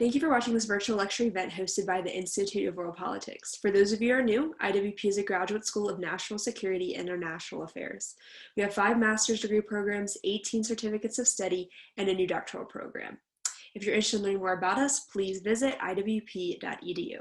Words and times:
Thank 0.00 0.14
you 0.14 0.20
for 0.22 0.30
watching 0.30 0.54
this 0.54 0.64
virtual 0.64 0.96
lecture 0.96 1.24
event 1.24 1.52
hosted 1.52 1.84
by 1.84 2.00
the 2.00 2.10
Institute 2.10 2.66
of 2.66 2.74
World 2.74 2.96
Politics. 2.96 3.58
For 3.60 3.70
those 3.70 3.92
of 3.92 4.00
you 4.00 4.14
who 4.14 4.20
are 4.20 4.22
new, 4.22 4.54
IWP 4.62 5.04
is 5.04 5.18
a 5.18 5.22
graduate 5.22 5.66
school 5.66 5.90
of 5.90 5.98
national 5.98 6.38
security 6.38 6.94
and 6.94 7.06
international 7.06 7.64
affairs. 7.64 8.14
We 8.56 8.62
have 8.62 8.72
five 8.72 8.98
master's 8.98 9.42
degree 9.42 9.60
programs, 9.60 10.16
18 10.24 10.64
certificates 10.64 11.18
of 11.18 11.28
study, 11.28 11.68
and 11.98 12.08
a 12.08 12.14
new 12.14 12.26
doctoral 12.26 12.64
program. 12.64 13.18
If 13.74 13.84
you're 13.84 13.94
interested 13.94 14.20
in 14.20 14.22
learning 14.22 14.38
more 14.38 14.54
about 14.54 14.78
us, 14.78 15.00
please 15.00 15.40
visit 15.40 15.78
iwp.edu. 15.80 17.18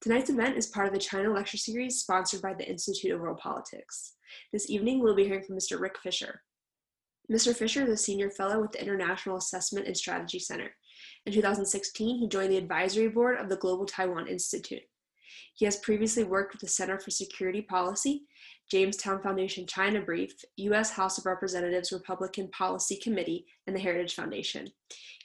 Tonight's 0.00 0.30
event 0.30 0.56
is 0.56 0.68
part 0.68 0.86
of 0.86 0.92
the 0.92 1.00
China 1.00 1.32
Lecture 1.32 1.56
Series 1.56 1.98
sponsored 1.98 2.40
by 2.40 2.54
the 2.54 2.70
Institute 2.70 3.10
of 3.10 3.20
World 3.20 3.38
Politics. 3.38 4.12
This 4.52 4.70
evening, 4.70 5.02
we'll 5.02 5.16
be 5.16 5.24
hearing 5.24 5.42
from 5.42 5.56
Mr. 5.56 5.80
Rick 5.80 5.98
Fisher. 5.98 6.42
Mr. 7.32 7.52
Fisher 7.56 7.82
is 7.82 7.88
a 7.88 7.96
senior 7.96 8.30
fellow 8.30 8.60
with 8.60 8.70
the 8.70 8.82
International 8.82 9.38
Assessment 9.38 9.88
and 9.88 9.96
Strategy 9.96 10.38
Center. 10.38 10.70
In 11.26 11.32
2016, 11.32 12.18
he 12.18 12.28
joined 12.28 12.52
the 12.52 12.56
advisory 12.56 13.08
board 13.08 13.38
of 13.38 13.48
the 13.48 13.56
Global 13.56 13.86
Taiwan 13.86 14.26
Institute. 14.26 14.82
He 15.54 15.64
has 15.64 15.76
previously 15.76 16.24
worked 16.24 16.52
with 16.52 16.60
the 16.60 16.68
Center 16.68 16.98
for 16.98 17.10
Security 17.10 17.62
Policy, 17.62 18.24
Jamestown 18.70 19.22
Foundation 19.22 19.66
China 19.66 20.00
Brief, 20.00 20.32
U.S. 20.56 20.90
House 20.90 21.18
of 21.18 21.26
Representatives 21.26 21.92
Republican 21.92 22.48
Policy 22.48 22.96
Committee, 22.96 23.46
and 23.66 23.76
the 23.76 23.80
Heritage 23.80 24.14
Foundation. 24.14 24.68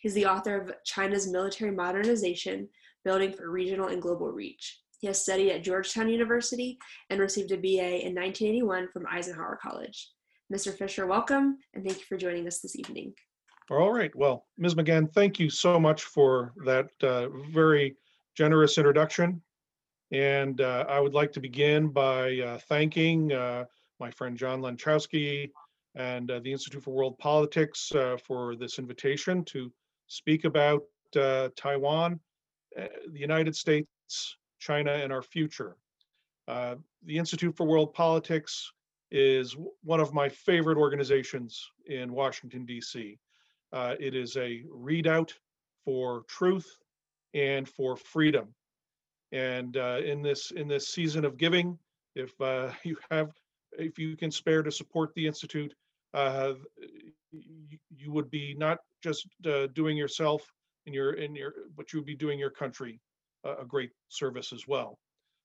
He's 0.02 0.14
the 0.14 0.26
author 0.26 0.56
of 0.56 0.74
China's 0.86 1.28
Military 1.28 1.72
Modernization, 1.72 2.70
Building 3.04 3.34
for 3.34 3.50
Regional 3.50 3.88
and 3.88 4.02
Global 4.02 4.32
Reach. 4.32 4.80
He 5.00 5.08
has 5.08 5.22
studied 5.22 5.52
at 5.52 5.64
Georgetown 5.64 6.10
University 6.10 6.78
and 7.10 7.20
received 7.20 7.52
a 7.52 7.58
BA 7.58 8.06
in 8.06 8.14
1981 8.14 8.90
from 8.92 9.08
Eisenhower 9.08 9.58
College. 9.62 10.12
Mr. 10.54 10.76
Fisher, 10.76 11.08
welcome, 11.08 11.58
and 11.74 11.86
thank 11.86 12.00
you 12.00 12.06
for 12.06 12.18
joining 12.18 12.48
us 12.48 12.60
this 12.60 12.76
evening. 12.76 13.14
All 13.72 13.92
right. 13.92 14.14
Well, 14.16 14.48
Ms. 14.58 14.74
McGann, 14.74 15.12
thank 15.14 15.40
you 15.40 15.50
so 15.50 15.80
much 15.80 16.04
for 16.04 16.54
that 16.66 16.90
uh, 17.04 17.30
very 17.52 17.96
generous 18.36 18.80
introduction. 18.80 19.42
And 20.12 20.60
uh, 20.60 20.86
I 20.90 21.00
would 21.00 21.14
like 21.14 21.32
to 21.34 21.40
begin 21.40 21.90
by 21.90 22.40
uh, 22.40 22.58
thanking 22.68 23.32
uh, 23.32 23.66
my 24.00 24.10
friend 24.10 24.36
John 24.36 24.62
Lenczowski 24.62 25.52
and 25.94 26.32
uh, 26.32 26.40
the 26.40 26.52
Institute 26.52 26.84
for 26.84 26.96
World 26.96 27.20
Politics 27.20 27.92
uh, 27.94 28.18
for 28.18 28.56
this 28.56 28.80
invitation 28.80 29.44
to 29.46 29.72
speak 30.08 30.46
about 30.46 30.82
Taiwan, 31.14 32.20
the 32.76 33.20
United 33.20 33.56
States, 33.56 34.38
China, 34.60 34.94
and 34.94 35.14
our 35.14 35.22
future. 35.22 35.76
the 36.48 36.78
Institute 37.08 37.56
for 37.56 37.68
World 37.68 37.94
Politics 37.94 38.72
is 39.12 39.56
one 39.84 40.00
of 40.00 40.12
my 40.12 40.28
favorite 40.28 40.78
organizations 40.78 41.70
in 41.86 42.12
Washington, 42.12 42.66
D.C. 42.66 43.20
Uh, 43.72 43.96
it 44.00 44.16
is 44.16 44.36
a 44.36 44.64
readout 44.74 45.32
for 45.86 46.24
truth 46.28 46.78
and 47.34 47.68
for 47.68 47.96
freedom. 47.96 48.54
And 49.32 49.78
uh, 49.78 50.00
in 50.04 50.22
this 50.22 50.52
in 50.52 50.68
this 50.68 50.88
season 50.88 51.24
of 51.24 51.38
giving, 51.38 51.78
if 52.16 52.40
uh, 52.42 52.72
you 52.84 52.98
have 53.12 53.32
if 53.74 54.00
you 54.00 54.18
can 54.18 54.32
spare 54.32 54.64
to 54.64 54.72
support 54.72 55.14
the 55.14 55.28
institute, 55.28 55.74
uh, 56.14 56.54
you, 57.32 57.78
you, 57.96 58.12
would 58.12 58.32
be 58.32 58.56
not 58.58 58.80
just 59.04 59.28
uh, 59.46 59.68
doing 59.74 59.96
yourself 59.96 60.52
in 60.88 60.94
your 60.94 61.14
in 61.14 61.36
your, 61.36 61.54
but 61.78 61.94
you 61.94 62.00
would 62.00 62.08
be 62.08 62.16
doing 62.16 62.40
your 62.40 62.50
country 62.50 63.00
a 63.46 63.64
great 63.66 63.92
service 64.10 64.52
as 64.52 64.68
well. 64.68 65.00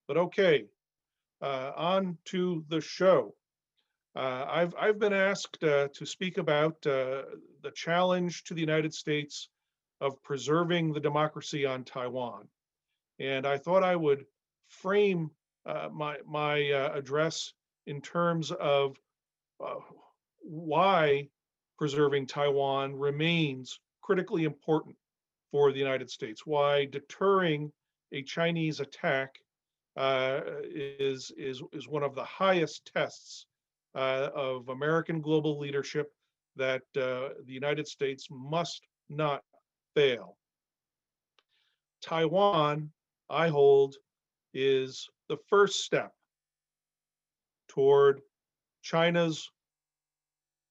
But 0.09 0.17
okay, 0.17 0.65
uh, 1.41 1.73
on 1.77 2.19
to 2.27 2.65
the 2.69 2.81
show. 2.81 3.35
Uh, 4.17 4.47
I've, 4.49 4.75
I've 4.79 4.99
been 5.01 5.13
asked 5.13 5.63
uh, 5.65 5.89
to 5.89 6.07
speak 6.07 6.39
about 6.39 6.75
uh, 6.87 7.23
the 7.63 7.73
challenge 7.75 8.45
to 8.45 8.55
the 8.55 8.61
United 8.61 8.95
States 8.95 9.49
of 10.01 10.23
preserving 10.23 10.93
the 10.93 11.01
democracy 11.01 11.67
on 11.67 11.83
Taiwan. 11.83 12.47
And 13.19 13.45
I 13.47 13.59
thought 13.59 13.83
I 13.83 13.97
would 13.97 14.25
frame 14.69 15.31
uh, 15.67 15.89
my, 15.93 16.17
my 16.27 16.71
uh, 16.71 16.93
address 16.95 17.53
in 17.87 18.01
terms 18.01 18.53
of 18.53 18.97
uh, 19.65 19.81
why 20.43 21.29
preserving 21.77 22.27
Taiwan 22.27 22.95
remains 22.95 23.81
critically 24.01 24.45
important 24.45 24.97
for 25.51 25.73
the 25.73 25.79
United 25.79 26.09
States, 26.09 26.47
why 26.47 26.85
deterring 26.85 27.73
a 28.13 28.23
Chinese 28.23 28.79
attack 28.79 29.35
is, 29.97 31.33
is, 31.37 31.63
is 31.73 31.89
one 31.89 32.03
of 32.03 32.15
the 32.15 32.25
highest 32.25 32.91
tests 32.95 33.47
uh, 33.95 34.31
of 34.35 34.69
American 34.69 35.21
global 35.21 35.59
leadership 35.59 36.13
that 36.57 36.83
uh, 36.97 37.35
the 37.47 37.53
United 37.53 37.87
States 37.87 38.29
must 38.31 38.83
not 39.09 39.43
fail. 39.95 40.37
Taiwan, 42.03 42.91
I 43.31 43.49
hold, 43.49 43.97
is 44.53 45.09
the 45.29 45.39
first 45.49 45.85
step 45.85 46.13
toward 47.69 48.21
China's 48.83 49.51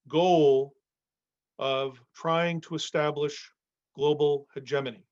goal 0.08 0.74
of 1.60 2.00
trying 2.16 2.62
to 2.62 2.76
establish 2.76 3.52
global 3.96 4.48
hegemony. 4.54 5.06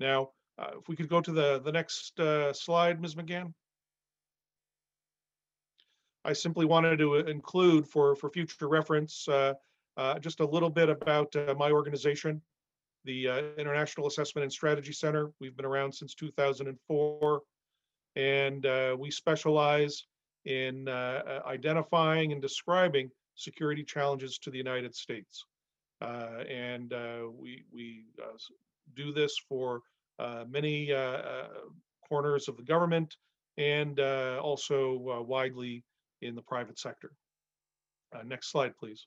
Now, 0.00 0.30
uh, 0.58 0.72
if 0.78 0.88
we 0.88 0.96
could 0.96 1.08
go 1.08 1.20
to 1.20 1.32
the, 1.32 1.60
the 1.60 1.72
next 1.72 2.18
uh, 2.18 2.52
slide, 2.52 3.00
Ms. 3.00 3.14
McGann. 3.14 3.52
I 6.28 6.34
simply 6.34 6.66
wanted 6.66 6.98
to 6.98 7.14
include 7.14 7.88
for, 7.88 8.14
for 8.14 8.28
future 8.28 8.68
reference 8.68 9.26
uh, 9.28 9.54
uh, 9.96 10.18
just 10.18 10.40
a 10.40 10.46
little 10.46 10.68
bit 10.68 10.90
about 10.90 11.34
uh, 11.34 11.54
my 11.56 11.70
organization, 11.70 12.42
the 13.06 13.28
uh, 13.28 13.42
International 13.56 14.06
Assessment 14.08 14.42
and 14.42 14.52
Strategy 14.52 14.92
Center. 14.92 15.32
We've 15.40 15.56
been 15.56 15.64
around 15.64 15.90
since 15.90 16.14
2004, 16.14 17.40
and 18.16 18.66
uh, 18.66 18.94
we 18.98 19.10
specialize 19.10 20.04
in 20.44 20.86
uh, 20.86 21.40
identifying 21.46 22.32
and 22.32 22.42
describing 22.42 23.10
security 23.34 23.82
challenges 23.82 24.36
to 24.40 24.50
the 24.50 24.58
United 24.58 24.94
States. 24.94 25.46
and 26.02 26.92
we, 27.40 27.64
we 27.72 28.04
do 28.94 29.14
this 29.14 29.38
for 29.48 29.80
many 30.46 30.92
corners 32.06 32.48
of 32.48 32.58
the 32.58 32.62
government 32.62 33.16
and 33.56 33.98
also 33.98 35.24
widely 35.26 35.82
in 36.22 36.34
the 36.34 36.42
private 36.42 36.78
sector. 36.78 37.12
Uh, 38.14 38.22
next 38.24 38.50
slide, 38.50 38.76
please. 38.76 39.06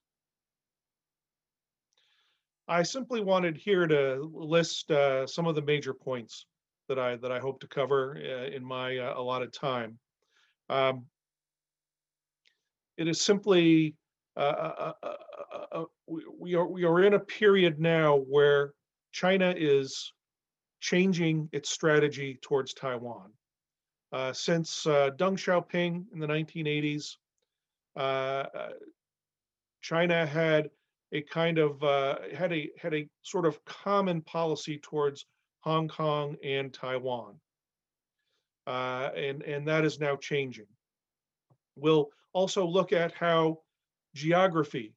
I 2.68 2.84
simply 2.84 3.22
wanted 3.22 3.58
here 3.58 3.88
to 3.88 4.32
list 4.34 4.92
uh, 4.92 5.28
some 5.28 5.48
of 5.48 5.56
the 5.56 5.62
major 5.62 5.94
points 5.94 6.46
that 6.88 7.00
I 7.00 7.16
that 7.18 7.32
I 7.32 7.40
hope 7.40 7.60
to 7.62 7.68
cover 7.68 8.18
uh, 8.18 8.46
in 8.56 8.64
my 8.64 8.98
uh, 8.98 9.20
allotted 9.20 9.54
time. 9.54 9.98
Um, 10.70 11.06
it 12.98 13.08
is 13.08 13.22
simply 13.22 13.96
uh, 14.38 14.94
uh, 15.04 15.84
we, 16.08 16.24
we 16.40 16.56
are 16.56 16.68
we 16.68 16.86
are 16.86 17.04
in 17.04 17.14
a 17.14 17.20
period 17.20 17.80
now 17.80 18.18
where 18.18 18.74
China 19.12 19.54
is 19.58 20.14
changing 20.80 21.50
its 21.52 21.70
strategy 21.70 22.40
towards 22.42 22.74
Taiwan. 22.74 23.32
Uh, 24.12 24.34
since 24.34 24.86
uh, 24.88 25.10
Deng 25.16 25.38
Xiaoping 25.38 26.06
in 26.14 26.20
the 26.20 26.28
1980s, 26.28 27.16
uh, 27.96 28.44
China 29.82 30.26
had 30.26 30.70
a 31.14 31.22
kind 31.22 31.58
of 31.58 31.82
had 32.34 32.54
a 32.54 32.70
had 32.80 32.94
a 32.94 33.08
sort 33.22 33.46
of 33.46 33.64
common 33.66 34.22
policy 34.22 34.78
towards 34.78 35.26
Hong 35.62 35.88
Kong 35.88 36.36
and 36.44 36.74
Taiwan, 36.74 37.36
and 38.68 39.44
and 39.44 39.68
that 39.68 39.86
is 39.86 40.00
now 40.00 40.16
changing. 40.16 40.68
We'll 41.76 42.10
also 42.34 42.66
look 42.66 42.94
at 42.94 43.14
how 43.14 43.60
geography 44.14 44.94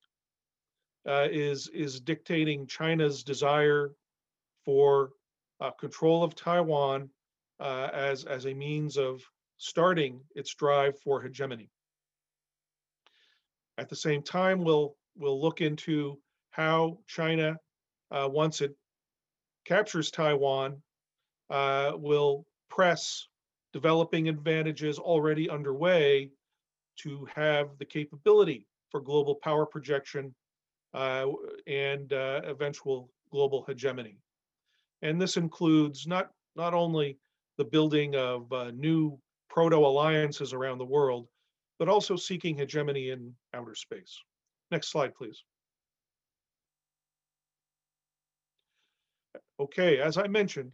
uh, 1.08 1.28
is 1.30 1.68
is 1.68 2.00
dictating 2.00 2.66
China's 2.66 3.22
desire 3.22 3.92
for 4.64 5.10
uh, 5.60 5.70
control 5.72 6.22
of 6.22 6.34
Taiwan 6.34 7.10
uh, 7.60 7.88
as, 7.92 8.24
as 8.24 8.46
a 8.46 8.54
means 8.54 8.96
of 8.96 9.22
starting 9.56 10.20
its 10.34 10.54
drive 10.54 10.98
for 11.00 11.20
hegemony. 11.20 11.70
At 13.78 13.88
the 13.88 13.96
same 13.96 14.22
time, 14.22 14.64
we'll, 14.64 14.96
we'll 15.16 15.40
look 15.40 15.60
into 15.60 16.18
how 16.50 16.98
China, 17.06 17.56
uh, 18.10 18.28
once 18.30 18.60
it 18.60 18.76
captures 19.64 20.10
Taiwan, 20.10 20.82
uh, 21.50 21.92
will 21.96 22.46
press 22.68 23.26
developing 23.72 24.28
advantages 24.28 24.98
already 24.98 25.50
underway 25.50 26.30
to 26.96 27.26
have 27.34 27.70
the 27.78 27.84
capability 27.84 28.66
for 28.90 29.00
global 29.00 29.34
power 29.34 29.66
projection 29.66 30.32
uh, 30.94 31.26
and 31.66 32.12
uh, 32.12 32.40
eventual 32.44 33.10
global 33.32 33.64
hegemony. 33.66 34.16
And 35.02 35.20
this 35.20 35.36
includes 35.36 36.06
not, 36.06 36.30
not 36.54 36.72
only 36.72 37.18
the 37.56 37.64
building 37.64 38.16
of 38.16 38.52
uh, 38.52 38.70
new 38.72 39.18
proto 39.48 39.76
alliances 39.76 40.52
around 40.52 40.78
the 40.78 40.84
world, 40.84 41.28
but 41.78 41.88
also 41.88 42.16
seeking 42.16 42.56
hegemony 42.56 43.10
in 43.10 43.34
outer 43.52 43.74
space. 43.74 44.20
Next 44.70 44.88
slide, 44.88 45.14
please. 45.14 45.44
Okay, 49.60 50.00
as 50.00 50.18
I 50.18 50.26
mentioned, 50.26 50.72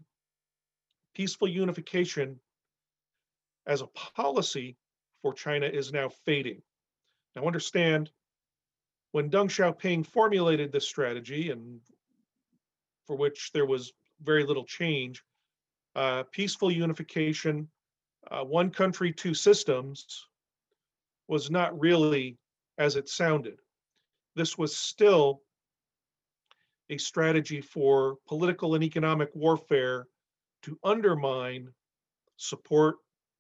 peaceful 1.15 1.49
unification 1.49 2.41
as 3.67 3.83
a 3.83 3.87
policy 4.17 4.77
for 5.21 5.35
China 5.35 5.67
is 5.67 5.93
now 5.93 6.09
fading. 6.25 6.63
Now 7.37 7.47
understand, 7.47 8.11
when 9.13 9.31
Deng 9.31 9.49
Xiaoping 9.49 10.07
formulated 10.07 10.73
this 10.73 10.89
strategy 10.89 11.51
and 11.51 11.81
for 13.07 13.17
which 13.17 13.51
there 13.53 13.67
was 13.67 13.93
very 14.23 14.45
little 14.45 14.65
change, 14.65 15.23
uh, 15.97 16.23
peaceful 16.31 16.71
unification, 16.71 17.69
uh, 18.31 18.45
one 18.45 18.71
country, 18.71 19.13
two 19.13 19.35
systems 19.35 20.27
was 21.29 21.51
not 21.51 21.79
really 21.79 22.39
as 22.79 22.97
it 22.97 23.09
sounded. 23.09 23.59
This 24.37 24.57
was 24.57 24.77
still 24.77 25.43
a 26.91 26.99
strategy 26.99 27.61
for 27.61 28.17
political 28.27 28.75
and 28.75 28.83
economic 28.83 29.31
warfare 29.35 30.07
to 30.63 30.79
undermine 30.83 31.69
support 32.37 32.97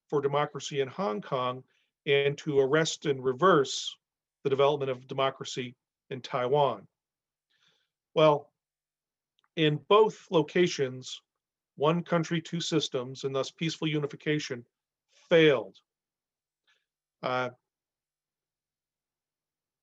for 0.08 0.20
democracy 0.20 0.80
in 0.80 0.88
Hong 0.88 1.20
Kong 1.20 1.62
and 2.06 2.36
to 2.38 2.58
arrest 2.58 3.06
and 3.06 3.22
reverse 3.22 3.96
the 4.44 4.50
development 4.50 4.90
of 4.90 5.06
democracy 5.06 5.74
in 6.10 6.20
Taiwan. 6.20 6.86
Well, 8.14 8.50
in 9.56 9.80
both 9.88 10.26
locations, 10.30 11.20
one 11.80 12.02
country, 12.02 12.42
two 12.42 12.60
systems, 12.60 13.24
and 13.24 13.34
thus 13.34 13.50
peaceful 13.50 13.88
unification 13.88 14.64
failed. 15.30 15.76
Uh, 17.22 17.48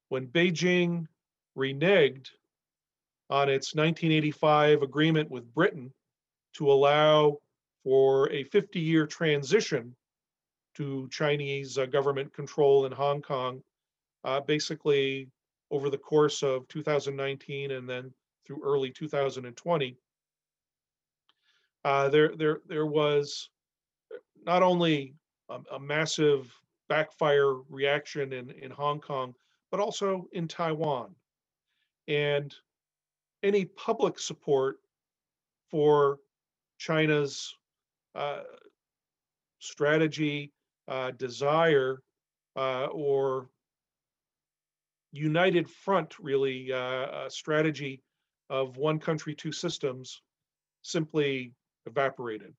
when 0.10 0.28
Beijing 0.28 1.08
reneged 1.58 2.30
on 3.32 3.50
its 3.50 3.74
1985 3.74 4.84
agreement 4.84 5.32
with 5.32 5.54
Britain 5.56 5.92
to 6.54 6.72
allow 6.72 7.40
for 7.84 8.32
a 8.32 8.44
50 8.44 8.80
year 8.80 9.08
transition 9.08 9.96
to 10.76 11.10
Chinese 11.10 11.80
uh, 11.80 11.88
government 11.88 12.32
control 12.32 12.86
in 12.86 12.92
Hong 12.92 13.24
Kong, 13.24 13.64
uh, 14.24 14.40
basically 14.42 15.30
over 15.72 15.90
the 15.90 15.98
course 15.98 16.44
of 16.44 16.68
2019 16.68 17.72
and 17.72 17.90
then 17.90 18.14
through 18.46 18.62
early 18.64 18.92
2020. 18.92 19.98
Uh, 21.84 22.10
there, 22.10 22.36
there, 22.36 22.60
there 22.68 22.86
was 22.86 23.50
not 24.46 24.64
only 24.64 25.14
a, 25.50 25.60
a 25.74 25.80
massive 25.80 26.54
backfire 26.90 27.54
reaction 27.70 28.34
in, 28.34 28.52
in 28.52 28.72
Hong 28.72 29.00
Kong, 29.00 29.34
but 29.72 29.80
also 29.80 30.28
in 30.32 30.48
Taiwan. 30.48 31.14
And 32.08 32.54
any 33.44 33.66
public 33.66 34.20
support 34.20 34.78
for 35.70 36.20
China's 36.78 37.54
uh, 38.16 38.42
strategy, 39.60 40.54
uh, 40.88 41.12
desire, 41.12 42.02
uh, 42.56 42.86
or 42.86 43.50
united 45.12 45.70
front, 45.70 46.18
really, 46.20 46.72
uh, 46.72 47.30
strategy 47.30 48.02
of 48.50 48.78
one 48.78 49.00
country, 49.00 49.36
two 49.36 49.52
systems 49.52 50.22
simply 50.82 51.52
evaporated. 51.88 52.54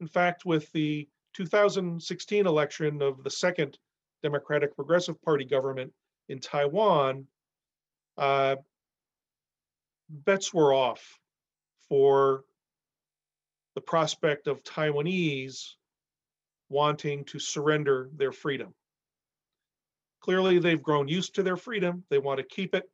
In 0.00 0.08
fact, 0.08 0.44
with 0.44 0.70
the 0.72 1.08
2016 1.34 2.46
election 2.46 3.02
of 3.02 3.22
the 3.22 3.30
second 3.30 3.78
Democratic 4.22 4.74
Progressive 4.74 5.20
Party 5.22 5.44
government 5.44 5.92
in 6.28 6.40
Taiwan, 6.40 7.26
uh, 8.16 8.56
bets 10.08 10.52
were 10.52 10.72
off 10.72 11.18
for 11.88 12.44
the 13.74 13.80
prospect 13.80 14.46
of 14.46 14.62
Taiwanese 14.62 15.74
wanting 16.68 17.24
to 17.26 17.38
surrender 17.38 18.08
their 18.16 18.32
freedom. 18.32 18.74
Clearly, 20.20 20.58
they've 20.58 20.82
grown 20.82 21.08
used 21.08 21.34
to 21.34 21.42
their 21.42 21.56
freedom. 21.56 22.04
They 22.08 22.18
want 22.18 22.38
to 22.38 22.44
keep 22.44 22.74
it. 22.74 22.84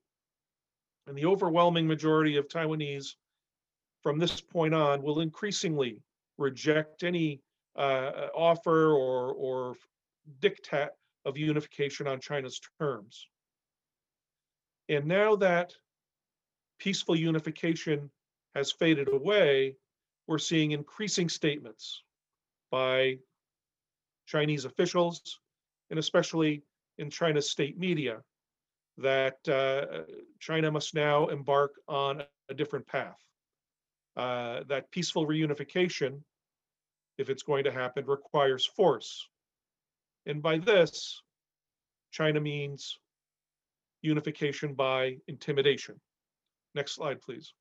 And 1.06 1.16
the 1.16 1.26
overwhelming 1.26 1.86
majority 1.86 2.36
of 2.36 2.48
Taiwanese 2.48 3.14
from 4.02 4.18
this 4.18 4.40
point 4.40 4.74
on 4.74 5.02
will 5.02 5.20
increasingly 5.20 5.98
reject 6.38 7.02
any 7.02 7.40
uh, 7.76 8.28
offer 8.34 8.92
or, 8.92 9.32
or 9.32 9.74
diktat 10.40 10.90
of 11.24 11.36
unification 11.36 12.06
on 12.06 12.20
China's 12.20 12.60
terms. 12.78 13.28
And 14.88 15.06
now 15.06 15.36
that 15.36 15.72
peaceful 16.78 17.14
unification 17.14 18.10
has 18.54 18.72
faded 18.72 19.08
away, 19.12 19.76
we're 20.26 20.38
seeing 20.38 20.72
increasing 20.72 21.28
statements 21.28 22.02
by 22.70 23.18
Chinese 24.26 24.64
officials, 24.64 25.40
and 25.90 25.98
especially 25.98 26.62
in 26.98 27.10
China's 27.10 27.50
state 27.50 27.78
media, 27.78 28.22
that 28.98 29.36
uh, 29.48 30.02
China 30.38 30.70
must 30.70 30.94
now 30.94 31.28
embark 31.28 31.72
on 31.88 32.22
a 32.48 32.54
different 32.54 32.86
path. 32.86 33.18
Uh, 34.20 34.64
that 34.68 34.90
peaceful 34.90 35.26
reunification, 35.26 36.20
if 37.16 37.30
it's 37.30 37.42
going 37.42 37.64
to 37.64 37.72
happen, 37.72 38.04
requires 38.04 38.66
force. 38.66 39.26
And 40.26 40.42
by 40.42 40.58
this, 40.58 41.22
China 42.10 42.38
means 42.38 42.98
unification 44.02 44.74
by 44.74 45.16
intimidation. 45.26 45.98
Next 46.74 46.96
slide, 46.96 47.22
please. 47.22 47.54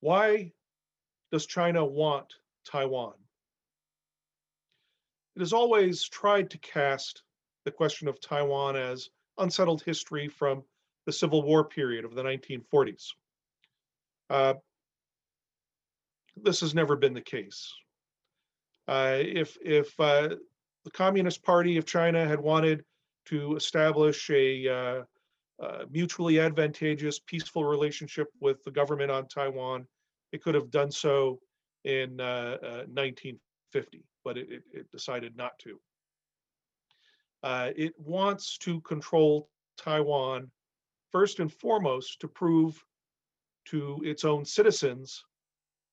Why 0.00 0.50
does 1.30 1.46
China 1.46 1.84
want 1.84 2.34
Taiwan? 2.68 3.14
It 5.36 5.38
has 5.38 5.52
always 5.52 6.08
tried 6.08 6.50
to 6.50 6.58
cast 6.58 7.22
the 7.64 7.70
question 7.70 8.08
of 8.08 8.20
Taiwan 8.20 8.76
as 8.76 9.10
unsettled 9.38 9.82
history 9.82 10.28
from 10.28 10.62
the 11.06 11.12
Civil 11.12 11.42
War 11.42 11.64
period 11.64 12.04
of 12.04 12.14
the 12.14 12.22
1940s. 12.22 13.08
Uh, 14.30 14.54
this 16.36 16.60
has 16.60 16.74
never 16.74 16.96
been 16.96 17.14
the 17.14 17.20
case. 17.20 17.72
Uh, 18.88 19.18
if 19.18 19.56
if 19.62 19.98
uh, 20.00 20.28
the 20.84 20.90
Communist 20.92 21.42
Party 21.42 21.76
of 21.76 21.86
China 21.86 22.26
had 22.26 22.40
wanted 22.40 22.84
to 23.26 23.54
establish 23.54 24.28
a 24.30 24.68
uh, 24.68 25.02
uh, 25.62 25.84
mutually 25.90 26.40
advantageous, 26.40 27.20
peaceful 27.20 27.64
relationship 27.64 28.28
with 28.40 28.62
the 28.64 28.70
government 28.70 29.10
on 29.10 29.28
Taiwan, 29.28 29.86
it 30.32 30.42
could 30.42 30.54
have 30.54 30.70
done 30.70 30.90
so 30.90 31.38
in 31.84 32.16
1950, 32.16 33.98
uh, 33.98 34.00
but 34.24 34.38
it, 34.38 34.50
it, 34.50 34.62
it, 34.72 34.90
decided 34.90 35.36
not 35.36 35.56
to. 35.60 35.78
Uh, 37.42 37.70
it 37.76 37.92
wants 37.98 38.56
to 38.58 38.80
control 38.82 39.48
Taiwan 39.76 40.50
first 41.10 41.40
and 41.40 41.52
foremost 41.52 42.20
to 42.20 42.28
prove 42.28 42.82
to 43.66 44.00
its 44.04 44.24
own 44.24 44.44
citizens 44.44 45.24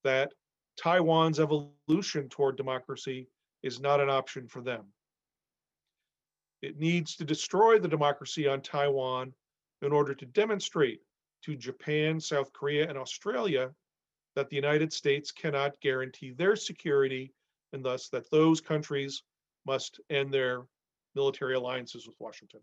that 0.03 0.32
Taiwan's 0.77 1.39
evolution 1.39 2.29
toward 2.29 2.56
democracy 2.56 3.27
is 3.63 3.79
not 3.79 4.00
an 4.00 4.10
option 4.10 4.48
for 4.48 4.62
them. 4.62 4.86
It 6.62 6.77
needs 6.77 7.15
to 7.15 7.24
destroy 7.24 7.79
the 7.79 7.88
democracy 7.88 8.48
on 8.48 8.62
Taiwan 8.62 9.34
in 9.82 9.91
order 9.91 10.13
to 10.13 10.25
demonstrate 10.25 11.01
to 11.44 11.56
Japan, 11.56 12.20
South 12.20 12.51
Korea, 12.53 12.88
and 12.88 12.98
Australia 12.98 13.72
that 14.36 14.50
the 14.50 14.56
United 14.56 14.91
States 14.94 15.32
cannot 15.32 15.79
guarantee 15.82 16.32
their 16.32 16.56
security 16.56 17.34
and 17.74 17.84
thus 17.84 18.10
that 18.10 18.29
those 18.32 18.62
countries 18.62 19.24
must 19.65 20.00
end 20.10 20.34
their 20.34 20.65
military 21.16 21.56
alliances 21.56 22.08
with 22.08 22.16
Washington. 22.20 22.62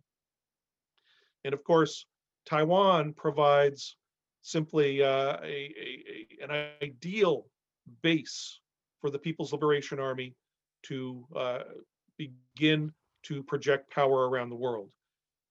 And 1.45 1.55
of 1.55 1.63
course, 1.65 2.07
Taiwan 2.45 3.13
provides 3.13 3.97
simply 4.43 5.03
uh, 5.03 5.37
a, 5.43 5.45
a, 5.45 6.27
a, 6.41 6.45
an 6.45 6.69
ideal 6.83 7.47
base 8.03 8.61
for 9.01 9.11
the 9.11 9.19
People's 9.19 9.53
Liberation 9.53 9.99
Army 9.99 10.35
to 10.85 11.25
uh, 11.35 11.59
begin 12.17 12.93
to 13.25 13.43
project 13.43 13.91
power 13.91 14.29
around 14.29 14.51
the 14.51 14.57
world. 14.57 14.91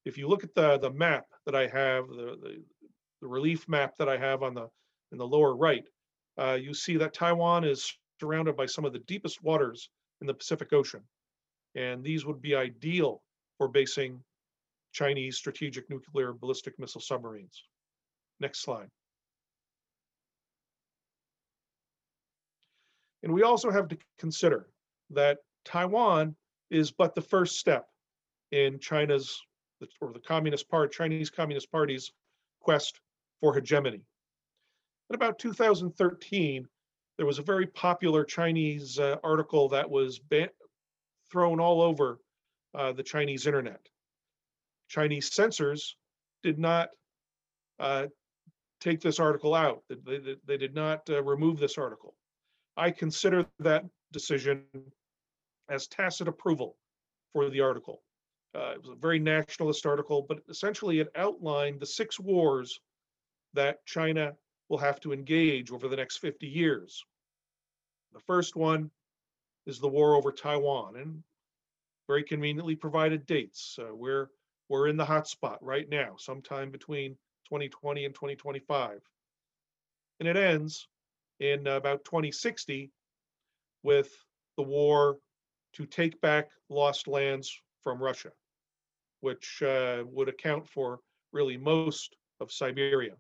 If 0.06 0.18
you 0.18 0.28
look 0.28 0.44
at 0.44 0.56
the, 0.56 0.78
the 0.78 0.92
map 0.92 1.26
that 1.46 1.56
I 1.56 1.68
have, 1.68 2.08
the, 2.08 2.38
the, 2.42 2.64
the 3.22 3.28
relief 3.28 3.68
map 3.68 3.96
that 3.98 4.08
I 4.08 4.18
have 4.18 4.44
on 4.44 4.54
the 4.54 4.68
in 5.12 5.18
the 5.18 5.28
lower 5.28 5.56
right, 5.56 5.84
uh, 6.38 6.58
you 6.60 6.74
see 6.74 6.98
that 6.98 7.14
Taiwan 7.14 7.64
is 7.64 7.98
surrounded 8.20 8.56
by 8.56 8.66
some 8.66 8.86
of 8.86 8.94
the 8.94 9.00
deepest 9.00 9.44
waters 9.44 9.90
in 10.22 10.28
the 10.28 10.34
Pacific 10.34 10.74
Ocean. 10.74 11.02
And 11.76 12.04
these 12.04 12.26
would 12.26 12.42
be 12.42 12.56
ideal 12.56 13.22
for 13.58 13.68
basing 13.68 14.24
Chinese 14.94 15.38
strategic 15.38 15.90
nuclear 15.90 16.34
ballistic 16.34 16.80
missile 16.80 17.02
submarines. 17.02 17.64
Next 18.40 18.62
slide. 18.62 18.90
And 23.24 23.34
we 23.34 23.44
also 23.44 23.72
have 23.72 23.88
to 23.90 23.98
consider 24.20 24.68
that 25.10 25.40
Taiwan 25.66 26.36
is 26.70 26.92
but 26.92 27.16
the 27.16 27.22
first 27.22 27.58
step 27.58 27.88
in 28.52 28.80
China's 28.80 29.42
or 30.00 30.14
the 30.14 30.20
Communist 30.20 30.70
Party, 30.70 30.94
Chinese 30.96 31.30
Communist 31.30 31.72
Party's 31.72 32.12
quest 32.62 33.00
for 33.42 33.54
hegemony. 33.54 34.02
In 35.10 35.16
about 35.16 35.38
2013, 35.38 36.68
there 37.18 37.26
was 37.26 37.40
a 37.40 37.44
very 37.44 37.68
popular 37.68 38.24
Chinese 38.24 39.00
uh, 39.00 39.18
article 39.24 39.70
that 39.70 39.90
was 39.90 40.20
thrown 41.36 41.60
all 41.60 41.82
over 41.82 42.18
uh, 42.76 42.94
the 42.94 43.04
Chinese 43.04 43.46
internet. 43.46 43.82
Chinese 44.88 45.34
censors 45.34 45.98
did 46.44 46.58
not 46.58 46.92
uh, 47.78 48.06
take 48.80 49.02
this 49.02 49.20
article 49.20 49.54
out. 49.54 49.84
They, 49.90 50.20
they, 50.20 50.36
they 50.46 50.56
did 50.56 50.74
not 50.74 51.02
uh, 51.10 51.22
remove 51.22 51.60
this 51.60 51.78
article. 51.78 52.16
I 52.78 52.90
consider 52.90 53.46
that 53.60 53.84
decision 54.14 54.64
as 55.68 55.88
tacit 55.88 56.30
approval 56.30 56.78
for 57.34 57.50
the 57.50 57.60
article. 57.60 58.02
Uh, 58.56 58.72
it 58.76 58.82
was 58.82 58.92
a 58.92 58.96
very 58.96 59.20
nationalist 59.20 59.86
article, 59.86 60.26
but 60.30 60.40
essentially 60.48 61.02
it 61.02 61.10
outlined 61.18 61.82
the 61.82 61.86
six 61.86 62.18
wars 62.18 62.80
that 63.54 63.86
China 63.86 64.32
will 64.70 64.78
have 64.78 65.02
to 65.02 65.12
engage 65.12 65.70
over 65.70 65.90
the 65.90 65.98
next 65.98 66.20
50 66.20 66.48
years. 66.48 67.04
The 68.14 68.22
first 68.22 68.56
one 68.56 68.90
is 69.66 69.80
the 69.80 69.88
war 69.88 70.16
over 70.16 70.32
Taiwan, 70.32 70.96
and 70.98 71.24
very 72.08 72.24
conveniently 72.24 72.76
provided 72.76 73.26
dates. 73.26 73.78
Uh, 73.80 73.96
we're 73.96 74.30
we're 74.70 74.88
in 74.88 74.98
the 74.98 75.06
hot 75.06 75.28
spot 75.28 75.60
right 75.62 75.88
now, 75.90 76.16
sometime 76.18 76.72
between 76.72 77.12
2020 77.46 78.06
and 78.06 78.16
2025, 78.16 79.00
and 80.20 80.28
it 80.28 80.38
ends 80.38 80.88
in 81.40 81.68
about 81.68 82.04
2060 82.06 82.92
with 83.84 84.12
the 84.58 84.64
war 84.64 85.18
to 85.74 85.86
take 85.86 86.20
back 86.22 86.50
lost 86.70 87.08
lands 87.08 87.60
from 87.84 88.02
Russia, 88.02 88.32
which 89.20 89.62
uh, 89.62 90.04
would 90.08 90.30
account 90.30 90.68
for 90.68 91.00
really 91.32 91.58
most 91.58 92.16
of 92.40 92.52
Siberia. 92.52 93.14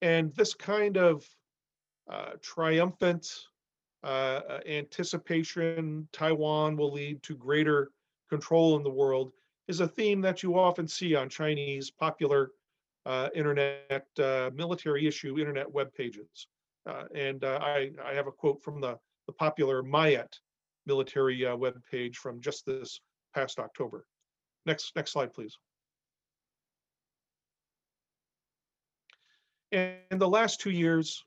And 0.00 0.32
this 0.34 0.54
kind 0.54 0.96
of 0.96 1.26
uh, 2.08 2.32
triumphant 2.40 3.28
uh, 4.06 4.40
uh, 4.48 4.60
anticipation 4.68 6.06
Taiwan 6.12 6.76
will 6.76 6.92
lead 6.92 7.20
to 7.24 7.34
greater 7.34 7.90
control 8.30 8.76
in 8.76 8.84
the 8.84 8.90
world 8.90 9.32
is 9.66 9.80
a 9.80 9.88
theme 9.88 10.20
that 10.20 10.44
you 10.44 10.56
often 10.56 10.86
see 10.86 11.16
on 11.16 11.28
Chinese 11.28 11.90
popular 11.90 12.52
uh, 13.04 13.28
internet 13.34 14.06
uh, 14.20 14.50
military 14.54 15.08
issue 15.08 15.40
internet 15.40 15.68
web 15.68 15.92
pages. 15.92 16.46
Uh, 16.88 17.04
and 17.16 17.44
I, 17.44 17.90
I 18.04 18.14
have 18.14 18.28
a 18.28 18.32
quote 18.32 18.62
from 18.62 18.80
the, 18.80 18.96
the 19.26 19.32
popular 19.32 19.82
Mayet 19.82 20.32
military 20.86 21.44
web 21.56 21.74
page 21.90 22.16
from 22.18 22.40
just 22.40 22.64
this 22.64 23.00
past 23.34 23.58
October. 23.58 24.06
Next, 24.66 24.94
next 24.94 25.10
slide, 25.12 25.34
please. 25.34 25.58
And 29.72 30.20
the 30.20 30.28
last 30.28 30.60
two 30.60 30.70
years, 30.70 31.24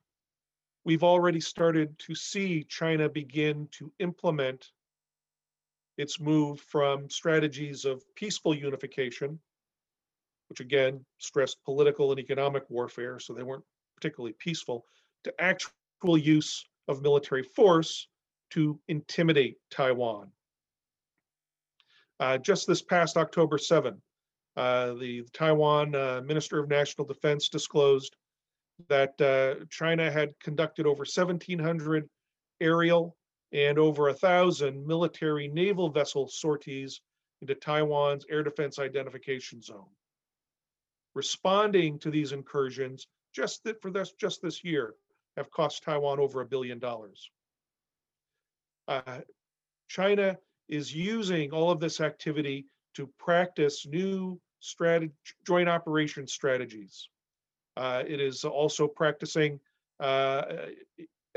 we've 0.89 1.03
already 1.03 1.39
started 1.39 1.95
to 1.99 2.15
see 2.15 2.63
China 2.63 3.07
begin 3.07 3.67
to 3.69 3.91
implement 3.99 4.71
its 5.99 6.19
move 6.19 6.59
from 6.61 7.07
strategies 7.11 7.85
of 7.85 8.01
peaceful 8.15 8.55
unification, 8.55 9.39
which 10.47 10.61
again 10.61 11.05
stressed 11.19 11.63
political 11.63 12.09
and 12.09 12.19
economic 12.19 12.63
warfare, 12.69 13.19
so 13.19 13.33
they 13.33 13.43
weren't 13.43 13.63
particularly 13.95 14.33
peaceful, 14.39 14.83
to 15.23 15.31
actual 15.39 16.17
use 16.17 16.65
of 16.87 17.03
military 17.03 17.43
force 17.43 18.07
to 18.49 18.79
intimidate 18.87 19.57
Taiwan. 19.69 20.31
Uh, 22.19 22.39
just 22.39 22.65
this 22.65 22.81
past 22.81 23.15
October 23.15 23.59
7, 23.59 24.01
uh, 24.57 24.93
the 24.95 25.23
Taiwan 25.33 25.93
uh, 25.93 26.23
Minister 26.25 26.57
of 26.57 26.67
National 26.67 27.05
Defense 27.05 27.47
disclosed 27.47 28.15
that 28.87 29.19
uh, 29.21 29.65
China 29.69 30.09
had 30.11 30.33
conducted 30.39 30.85
over 30.85 30.99
1,700 30.99 32.09
aerial 32.61 33.15
and 33.51 33.77
over 33.79 34.09
a 34.09 34.13
thousand 34.13 34.85
military 34.85 35.47
naval 35.47 35.89
vessel 35.89 36.27
sorties 36.27 37.01
into 37.41 37.55
Taiwan's 37.55 38.25
air 38.29 38.43
defense 38.43 38.79
identification 38.79 39.61
zone. 39.61 39.87
Responding 41.15 41.99
to 41.99 42.11
these 42.11 42.31
incursions, 42.31 43.07
just 43.33 43.63
that 43.63 43.81
for 43.81 43.91
this 43.91 44.13
just 44.13 44.41
this 44.41 44.63
year, 44.63 44.93
have 45.37 45.51
cost 45.51 45.83
Taiwan 45.83 46.19
over 46.19 46.41
a 46.41 46.45
billion 46.45 46.79
dollars. 46.79 47.29
Uh, 48.87 49.19
China 49.87 50.37
is 50.67 50.93
using 50.93 51.51
all 51.51 51.71
of 51.71 51.79
this 51.79 52.01
activity 52.01 52.65
to 52.95 53.07
practice 53.17 53.85
new 53.87 54.39
strategy, 54.59 55.13
joint 55.45 55.69
operation 55.69 56.27
strategies. 56.27 57.09
Uh, 57.79 58.03
it 58.05 58.19
is 58.19 58.43
also 58.43 58.89
practicing 58.89 59.57
uh, 60.01 60.43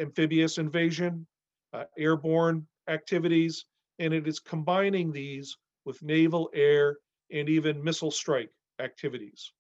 amphibious 0.01 0.59
invasion, 0.59 1.25
uh, 1.73 1.85
airborne 1.97 2.67
activities, 2.89 3.65
and 4.01 4.13
it 4.13 4.27
is 4.27 4.41
combining 4.41 5.13
these 5.13 5.57
with 5.85 6.03
naval, 6.03 6.51
air, 6.53 6.97
and 7.31 7.49
even 7.49 7.83
missile 7.85 8.11
strike 8.11 8.51
activities. 8.81 9.53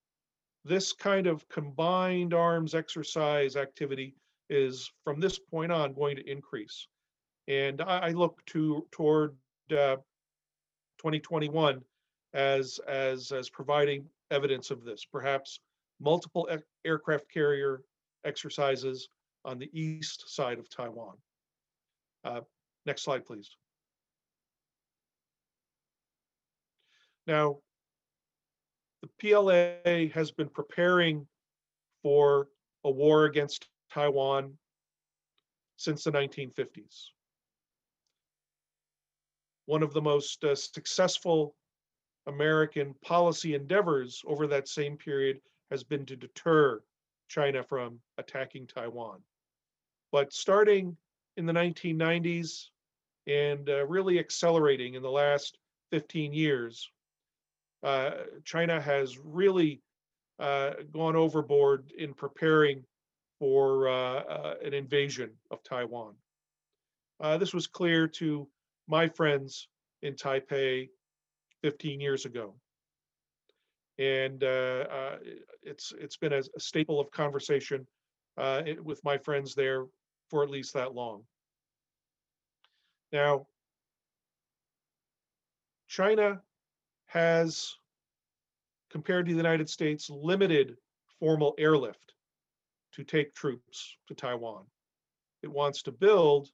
This 0.64 0.92
kind 0.92 1.28
of 1.28 1.48
combined 1.48 2.34
arms 2.34 2.74
exercise 2.74 3.54
activity 3.54 4.16
is 4.50 4.90
from 5.04 5.20
this 5.20 5.38
point 5.38 5.70
on 5.70 5.94
going 5.94 6.16
to 6.16 6.28
increase. 6.28 6.88
And 7.46 7.80
I, 7.80 7.98
I 7.98 8.10
look 8.10 8.44
to 8.46 8.88
toward 8.90 9.36
uh, 9.70 9.98
2021 10.98 11.80
as, 12.34 12.80
as, 12.88 13.30
as 13.30 13.48
providing 13.50 14.04
evidence 14.32 14.72
of 14.72 14.82
this, 14.82 15.04
perhaps 15.04 15.60
multiple 16.02 16.48
aircraft 16.84 17.30
carrier 17.32 17.82
exercises 18.24 19.08
on 19.44 19.58
the 19.58 19.70
east 19.72 20.24
side 20.34 20.58
of 20.58 20.68
Taiwan. 20.68 21.16
Uh, 22.24 22.40
next 22.86 23.02
slide, 23.02 23.24
please. 23.24 23.50
Now, 27.26 27.58
the 29.02 29.08
PLA 29.20 30.08
has 30.12 30.30
been 30.30 30.48
preparing 30.48 31.26
for 32.02 32.48
a 32.84 32.90
war 32.90 33.24
against 33.24 33.68
Taiwan 33.92 34.54
since 35.76 36.04
the 36.04 36.12
1950s. 36.12 37.06
One 39.66 39.82
of 39.82 39.92
the 39.92 40.02
most 40.02 40.42
uh, 40.44 40.54
successful 40.54 41.54
American 42.26 42.94
policy 43.04 43.54
endeavors 43.54 44.22
over 44.26 44.46
that 44.48 44.68
same 44.68 44.96
period 44.96 45.40
has 45.72 45.82
been 45.82 46.04
to 46.04 46.16
deter 46.16 46.82
China 47.28 47.62
from 47.62 47.98
attacking 48.18 48.66
Taiwan. 48.66 49.20
But 50.12 50.32
starting 50.34 50.98
in 51.38 51.46
the 51.46 51.52
1990s 51.54 52.66
and 53.26 53.68
uh, 53.70 53.86
really 53.86 54.18
accelerating 54.18 54.94
in 54.94 55.02
the 55.02 55.10
last 55.10 55.56
15 55.90 56.34
years, 56.34 56.90
uh, 57.82 58.10
China 58.44 58.82
has 58.82 59.18
really 59.18 59.80
uh, 60.38 60.72
gone 60.92 61.16
overboard 61.16 61.90
in 61.96 62.12
preparing 62.12 62.84
for 63.38 63.88
uh, 63.88 63.92
uh, 63.94 64.54
an 64.62 64.74
invasion 64.74 65.30
of 65.50 65.62
Taiwan. 65.62 66.14
Uh, 67.18 67.38
this 67.38 67.54
was 67.54 67.66
clear 67.66 68.06
to 68.06 68.46
my 68.88 69.08
friends 69.08 69.68
in 70.02 70.14
Taipei 70.14 70.90
15 71.62 71.98
years 71.98 72.26
ago 72.26 72.54
and 74.02 74.42
uh, 74.42 74.84
uh, 74.90 75.16
it's 75.62 75.92
it's 75.98 76.16
been 76.16 76.32
a, 76.32 76.42
staple 76.58 76.98
of 76.98 77.10
conversation 77.10 77.86
uh, 78.36 78.62
it, 78.66 78.84
with 78.84 79.02
my 79.04 79.16
friends 79.16 79.54
there 79.54 79.86
for 80.28 80.42
at 80.42 80.50
least 80.50 80.74
that 80.74 80.94
long. 80.94 81.22
Now, 83.12 83.46
China 85.86 86.40
has, 87.06 87.76
compared 88.90 89.26
to 89.26 89.32
the 89.32 89.36
United 89.36 89.68
States, 89.68 90.08
limited 90.08 90.76
formal 91.20 91.54
airlift 91.58 92.14
to 92.94 93.04
take 93.04 93.34
troops 93.34 93.96
to 94.08 94.14
Taiwan. 94.14 94.64
It 95.42 95.52
wants 95.52 95.82
to 95.82 95.92
build 95.92 96.48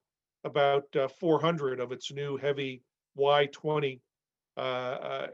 about 0.45 0.85
uh, 0.97 1.09
400 1.09 1.79
of 1.79 1.93
its 1.93 2.13
new 2.13 2.37
heavy 2.37 2.83
Y-20 3.15 4.01
uh, 4.57 4.61
uh, 4.61 5.27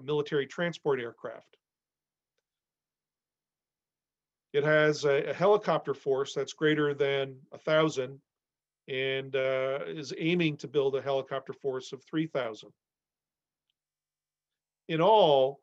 military 0.00 0.46
transport 0.46 1.00
aircraft. 1.00 1.56
It 4.52 4.64
has 4.64 5.04
a, 5.04 5.30
a 5.30 5.34
helicopter 5.34 5.94
force 5.94 6.34
that's 6.34 6.52
greater 6.52 6.94
than 6.94 7.36
a 7.52 7.58
thousand 7.58 8.20
and 8.88 9.34
uh, 9.36 9.78
is 9.86 10.12
aiming 10.18 10.56
to 10.58 10.68
build 10.68 10.96
a 10.96 11.02
helicopter 11.02 11.52
force 11.52 11.92
of 11.92 12.02
3,000. 12.04 12.70
In 14.88 15.00
all, 15.00 15.60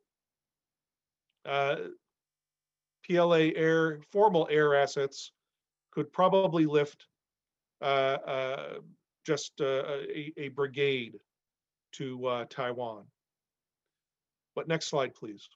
uh, 1.45 1.75
PLA 3.07 3.51
air, 3.55 3.99
formal 4.11 4.47
air 4.49 4.75
assets 4.75 5.31
could 5.91 6.11
probably 6.13 6.65
lift 6.65 7.07
uh, 7.81 7.85
uh, 8.25 8.73
just 9.25 9.53
uh, 9.61 9.83
a, 10.15 10.33
a 10.37 10.47
brigade 10.49 11.19
to 11.93 12.25
uh, 12.25 12.45
Taiwan. 12.49 13.03
But 14.55 14.67
next 14.67 14.87
slide, 14.87 15.15
please. 15.15 15.47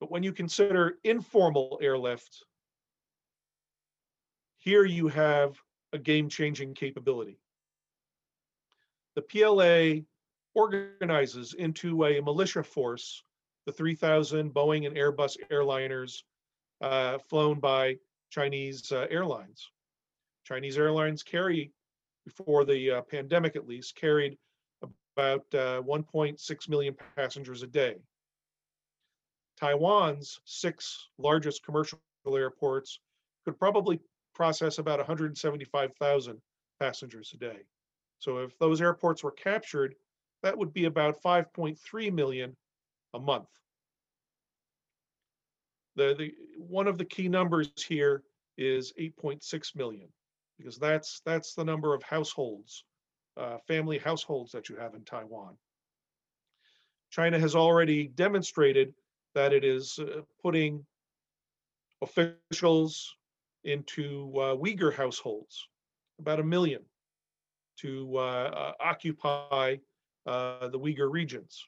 But 0.00 0.10
when 0.10 0.22
you 0.22 0.32
consider 0.32 0.98
informal 1.04 1.78
airlift, 1.80 2.44
here 4.58 4.84
you 4.84 5.08
have 5.08 5.56
a 5.92 5.98
game-changing 5.98 6.74
capability. 6.74 7.38
The 9.14 9.22
PLA 9.22 10.02
organizes 10.54 11.54
into 11.54 12.04
a 12.04 12.20
militia 12.20 12.62
force 12.62 13.22
the 13.66 13.72
3,000 13.72 14.52
Boeing 14.52 14.86
and 14.86 14.96
Airbus 14.96 15.36
airliners 15.50 16.22
uh, 16.80 17.18
flown 17.28 17.60
by 17.60 17.96
Chinese 18.30 18.90
uh, 18.90 19.06
airlines. 19.10 19.70
Chinese 20.44 20.78
airlines 20.78 21.22
carry, 21.22 21.72
before 22.24 22.64
the 22.64 22.90
uh, 22.90 23.02
pandemic 23.02 23.54
at 23.54 23.68
least, 23.68 23.94
carried 23.94 24.36
about 25.16 25.44
uh, 25.54 25.82
1.6 25.82 26.68
million 26.68 26.96
passengers 27.16 27.62
a 27.62 27.66
day. 27.66 27.96
Taiwan's 29.60 30.40
six 30.44 31.08
largest 31.18 31.64
commercial 31.64 31.98
airports 32.26 32.98
could 33.44 33.58
probably 33.58 34.00
process 34.34 34.78
about 34.78 34.98
175,000 34.98 36.40
passengers 36.80 37.32
a 37.34 37.36
day. 37.36 37.58
So 38.18 38.38
if 38.38 38.58
those 38.58 38.80
airports 38.80 39.22
were 39.22 39.32
captured, 39.32 39.94
that 40.42 40.56
would 40.56 40.72
be 40.72 40.86
about 40.86 41.22
5.3 41.22 42.12
million 42.12 42.56
a 43.14 43.18
month. 43.18 43.48
The, 45.96 46.14
the 46.18 46.32
one 46.56 46.88
of 46.88 46.98
the 46.98 47.04
key 47.04 47.28
numbers 47.28 47.70
here 47.76 48.22
is 48.56 48.92
8.6 48.98 49.76
million 49.76 50.08
because 50.58 50.78
that's 50.78 51.20
that's 51.24 51.54
the 51.54 51.64
number 51.64 51.94
of 51.94 52.02
households, 52.02 52.84
uh, 53.36 53.58
family 53.66 53.98
households 53.98 54.52
that 54.52 54.68
you 54.68 54.76
have 54.76 54.94
in 54.94 55.02
Taiwan. 55.02 55.56
China 57.10 57.38
has 57.38 57.54
already 57.54 58.08
demonstrated 58.08 58.94
that 59.34 59.52
it 59.52 59.64
is 59.64 59.98
uh, 59.98 60.22
putting 60.42 60.84
officials 62.02 63.16
into 63.64 64.32
uh, 64.36 64.56
Uyghur 64.56 64.92
households, 64.92 65.68
about 66.18 66.40
a 66.40 66.44
million, 66.44 66.82
to 67.78 68.16
uh, 68.16 68.20
uh, 68.20 68.72
occupy 68.80 69.76
uh, 70.26 70.68
the 70.68 70.78
Uyghur 70.78 71.10
regions. 71.10 71.66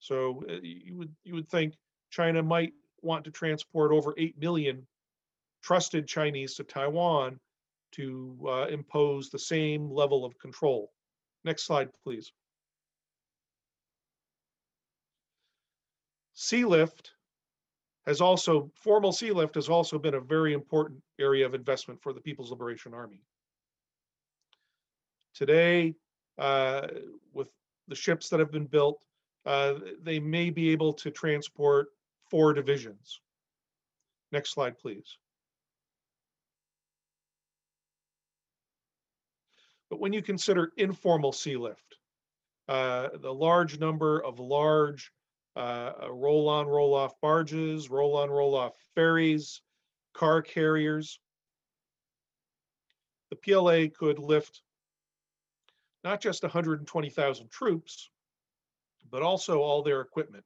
So 0.00 0.44
you 0.62 0.96
would 0.96 1.14
you 1.24 1.34
would 1.34 1.48
think 1.48 1.74
China 2.10 2.42
might 2.42 2.72
want 3.02 3.24
to 3.24 3.30
transport 3.30 3.92
over 3.92 4.14
8 4.16 4.38
million 4.38 4.86
trusted 5.62 6.06
Chinese 6.06 6.54
to 6.54 6.64
Taiwan 6.64 7.40
to 7.92 8.36
uh, 8.46 8.66
impose 8.66 9.30
the 9.30 9.38
same 9.38 9.90
level 9.90 10.24
of 10.24 10.38
control. 10.38 10.92
Next 11.44 11.64
slide, 11.64 11.90
please. 12.02 12.32
Sea 16.34 16.64
lift 16.64 17.12
has 18.06 18.20
also, 18.20 18.70
formal 18.74 19.12
sea 19.12 19.32
lift 19.32 19.54
has 19.54 19.68
also 19.68 19.98
been 19.98 20.14
a 20.14 20.20
very 20.20 20.52
important 20.52 21.00
area 21.18 21.44
of 21.44 21.54
investment 21.54 22.00
for 22.00 22.12
the 22.12 22.20
People's 22.20 22.50
Liberation 22.50 22.94
Army. 22.94 23.20
Today, 25.34 25.94
uh, 26.38 26.86
with 27.32 27.48
the 27.88 27.94
ships 27.94 28.28
that 28.28 28.40
have 28.40 28.50
been 28.50 28.66
built, 28.66 29.04
uh, 29.46 29.74
they 30.02 30.18
may 30.20 30.50
be 30.50 30.70
able 30.70 30.92
to 30.92 31.10
transport 31.10 31.88
four 32.30 32.52
divisions. 32.52 33.20
Next 34.32 34.50
slide, 34.50 34.78
please. 34.78 35.16
But 39.90 40.00
when 40.00 40.12
you 40.12 40.22
consider 40.22 40.72
informal 40.76 41.32
sea 41.32 41.56
lift, 41.56 41.96
uh, 42.68 43.08
the 43.20 43.32
large 43.32 43.78
number 43.78 44.22
of 44.22 44.38
large 44.38 45.10
uh, 45.56 45.92
roll-on, 46.10 46.66
roll-off 46.66 47.14
barges, 47.20 47.88
roll-on, 47.88 48.30
roll-off 48.30 48.74
ferries, 48.94 49.62
car 50.12 50.42
carriers, 50.42 51.18
the 53.30 53.36
PLA 53.36 53.86
could 53.96 54.18
lift 54.18 54.62
not 56.04 56.20
just 56.20 56.42
120,000 56.42 57.50
troops, 57.50 58.10
but 59.10 59.22
also 59.22 59.60
all 59.60 59.82
their 59.82 60.00
equipment, 60.00 60.44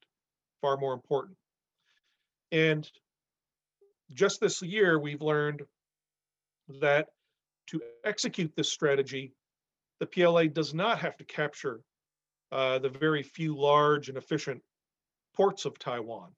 far 0.61 0.76
more 0.76 0.94
important. 0.94 1.37
And 2.50 2.88
just 4.12 4.40
this 4.40 4.62
year, 4.62 4.98
we've 4.98 5.22
learned 5.22 5.62
that 6.81 7.09
to 7.73 7.81
execute 8.05 8.53
this 8.55 8.71
strategy, 8.71 9.33
the 9.99 10.07
PLA 10.07 10.45
does 10.45 10.75
not 10.75 10.99
have 10.99 11.17
to 11.17 11.25
capture 11.25 11.81
uh, 12.53 12.79
the 12.79 12.89
very 12.89 13.23
few 13.23 13.57
large 13.57 14.09
and 14.09 14.19
efficient 14.19 14.63
ports 15.35 15.65
of 15.65 15.79
Taiwan. 15.79 16.31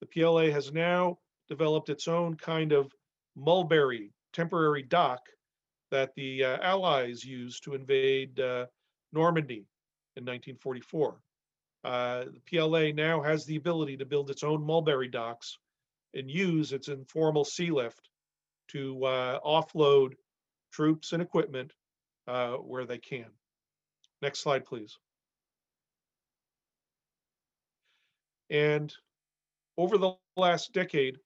The 0.00 0.06
PLA 0.06 0.50
has 0.50 0.72
now 0.72 1.18
developed 1.48 1.88
its 1.88 2.06
own 2.06 2.34
kind 2.34 2.72
of 2.72 2.92
mulberry 3.34 4.12
temporary 4.32 4.82
dock 4.82 5.20
that 5.90 6.14
the 6.16 6.44
uh, 6.44 6.58
Allies 6.62 7.24
used 7.24 7.64
to 7.64 7.74
invade 7.74 8.38
uh, 8.40 8.66
Normandy 9.12 9.66
in 10.16 10.24
1944. 10.24 11.20
Uh, 11.84 12.24
the 12.24 12.40
PLA 12.48 12.92
now 12.92 13.22
has 13.22 13.44
the 13.44 13.56
ability 13.56 13.96
to 13.96 14.04
build 14.04 14.30
its 14.30 14.42
own 14.42 14.64
mulberry 14.64 15.08
docks 15.08 15.58
and 16.14 16.30
use 16.30 16.72
its 16.72 16.88
informal 16.88 17.44
sea 17.44 17.70
lift 17.70 18.08
to 18.68 19.04
uh, 19.04 19.40
offload 19.40 20.12
troops 20.72 21.12
and 21.12 21.22
equipment 21.22 21.72
uh, 22.26 22.52
where 22.52 22.84
they 22.86 22.98
can. 22.98 23.26
Next 24.20 24.40
slide, 24.40 24.64
please. 24.64 24.98
And 28.50 28.94
over 29.76 29.98
the 29.98 30.14
last 30.36 30.72
decade, 30.72 31.18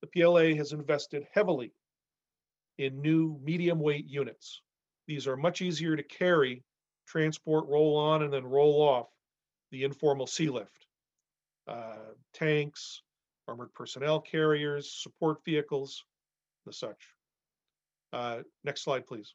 the 0.00 0.06
PLA 0.08 0.54
has 0.56 0.72
invested 0.72 1.26
heavily 1.32 1.72
in 2.78 3.00
new 3.00 3.38
medium 3.42 3.78
weight 3.78 4.06
units. 4.08 4.62
These 5.06 5.26
are 5.26 5.36
much 5.36 5.60
easier 5.60 5.96
to 5.96 6.02
carry, 6.02 6.62
transport, 7.06 7.66
roll 7.68 7.96
on, 7.96 8.22
and 8.22 8.32
then 8.32 8.44
roll 8.44 8.80
off 8.80 9.08
the 9.70 9.84
informal 9.84 10.26
sea 10.26 10.48
lift. 10.48 10.86
Uh, 11.68 12.14
tanks, 12.32 13.02
armored 13.46 13.72
personnel 13.74 14.20
carriers, 14.20 14.90
support 14.90 15.44
vehicles, 15.44 16.04
the 16.66 16.72
such. 16.72 17.11
Uh, 18.12 18.42
next 18.64 18.82
slide, 18.82 19.06
please. 19.06 19.34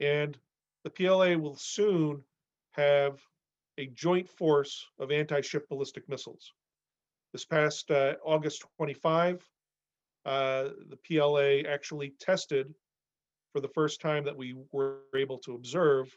And 0.00 0.36
the 0.84 0.90
PLA 0.90 1.36
will 1.36 1.56
soon 1.56 2.22
have 2.72 3.20
a 3.78 3.86
joint 3.86 4.28
force 4.28 4.86
of 4.98 5.10
anti-ship 5.10 5.68
ballistic 5.68 6.08
missiles. 6.08 6.52
This 7.32 7.44
past 7.44 7.90
uh, 7.90 8.14
August 8.24 8.64
25, 8.76 9.42
uh, 10.26 10.68
the 10.88 10.98
PLA 11.06 11.68
actually 11.68 12.14
tested 12.20 12.74
for 13.52 13.60
the 13.60 13.68
first 13.68 14.00
time 14.00 14.24
that 14.24 14.36
we 14.36 14.56
were 14.72 14.98
able 15.14 15.38
to 15.38 15.54
observe 15.54 16.16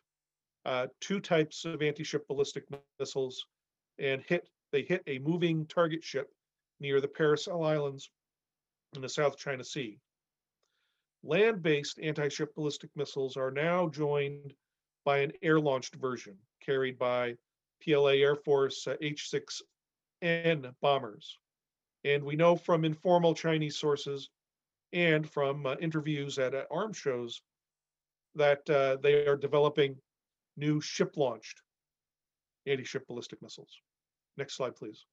uh, 0.66 0.88
two 1.00 1.20
types 1.20 1.66
of 1.66 1.82
anti-ship 1.82 2.28
ballistic 2.28 2.66
missiles 3.00 3.46
and 4.00 4.22
hit 4.24 4.50
they 4.74 4.82
hit 4.82 5.02
a 5.08 5.18
moving 5.20 5.66
target 5.66 6.04
ship 6.04 6.30
near 6.80 7.00
the 7.00 7.08
Paracel 7.08 7.66
Islands 7.66 8.10
in 8.96 9.02
the 9.02 9.10
South 9.10 9.38
China 9.38 9.64
Sea. 9.64 10.00
Land-based 11.24 12.00
anti-ship 12.02 12.54
ballistic 12.56 12.90
missiles 12.96 13.38
are 13.38 13.52
now 13.52 13.90
joined 13.90 14.54
by 15.04 15.20
an 15.20 15.34
air-launched 15.42 15.96
version 15.96 16.38
carried 16.64 16.98
by 16.98 17.36
PLA 17.84 18.12
Air 18.12 18.36
Force 18.36 18.88
uh, 18.88 18.96
H-6N 19.02 20.74
bombers. 20.82 21.38
And 22.04 22.24
we 22.24 22.36
know 22.36 22.56
from 22.56 22.86
informal 22.86 23.34
Chinese 23.34 23.78
sources 23.78 24.30
and 24.94 25.30
from 25.30 25.66
uh, 25.66 25.76
interviews 25.82 26.40
at 26.40 26.56
uh, 26.56 26.64
arms 26.72 26.98
shows 26.98 27.42
that 28.36 28.70
uh, 28.70 28.98
they 29.02 29.26
are 29.28 29.36
developing 29.36 29.96
new 30.56 30.80
ship-launched 30.80 31.62
anti-ship 32.66 33.08
ballistic 33.08 33.42
missiles. 33.42 33.82
Next 34.38 34.56
slide, 34.56 34.76
please. 34.76 35.06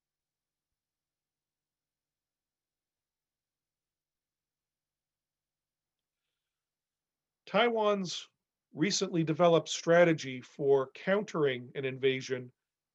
Taiwan's 7.55 8.27
recently 8.73 9.23
developed 9.23 9.69
strategy 9.69 10.41
for 10.41 10.89
countering 10.93 11.71
an 11.75 11.85
invasion 11.85 12.51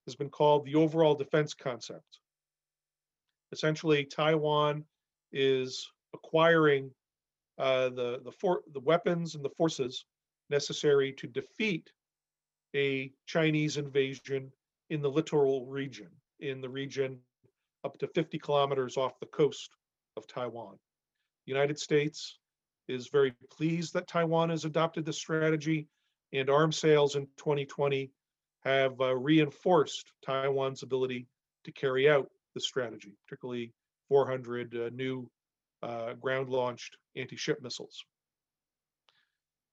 has 0.07 0.15
been 0.15 0.29
called 0.29 0.67
the 0.67 0.75
overall 0.75 1.15
defense 1.15 1.55
concept. 1.55 2.19
Essentially, 3.53 4.05
Taiwan 4.05 4.85
is 5.33 5.91
acquiring 6.13 6.91
uh, 7.57 7.89
the 7.89 8.21
the 8.23 8.33
for, 8.33 8.61
the 8.75 8.81
weapons 8.81 9.35
and 9.35 9.43
the 9.43 9.57
forces 9.57 10.05
necessary 10.51 11.11
to 11.15 11.27
defeat 11.27 11.91
a 12.77 13.11
Chinese 13.25 13.79
invasion 13.79 14.53
in 14.91 15.01
the 15.01 15.11
littoral 15.11 15.65
region, 15.65 16.11
in 16.41 16.61
the 16.61 16.69
region 16.69 17.19
up 17.83 17.97
to 17.97 18.07
50 18.09 18.39
kilometers 18.39 18.99
off 18.99 19.19
the 19.21 19.27
coast 19.27 19.71
of 20.19 20.27
Taiwan. 20.27 20.79
United 21.47 21.79
States 21.79 22.40
is 22.91 23.09
very 23.09 23.33
pleased 23.51 23.95
that 23.95 24.09
Taiwan 24.09 24.51
has 24.51 24.65
adopted 24.65 25.05
this 25.05 25.19
strategy, 25.19 25.89
and 26.33 26.51
arms 26.51 26.77
sales 26.77 27.17
in 27.17 27.27
2020 27.39 28.11
have 28.65 29.01
uh, 29.01 29.17
reinforced 29.17 30.13
Taiwan's 30.25 30.83
ability 30.83 31.27
to 31.65 31.73
carry 31.73 32.11
out 32.11 32.29
the 32.55 32.61
strategy, 32.61 33.15
particularly 33.27 33.73
400 34.09 34.75
uh, 34.75 34.91
new 34.93 35.31
uh, 35.83 36.15
ground-launched 36.15 36.97
anti-ship 37.17 37.63
missiles. 37.63 38.05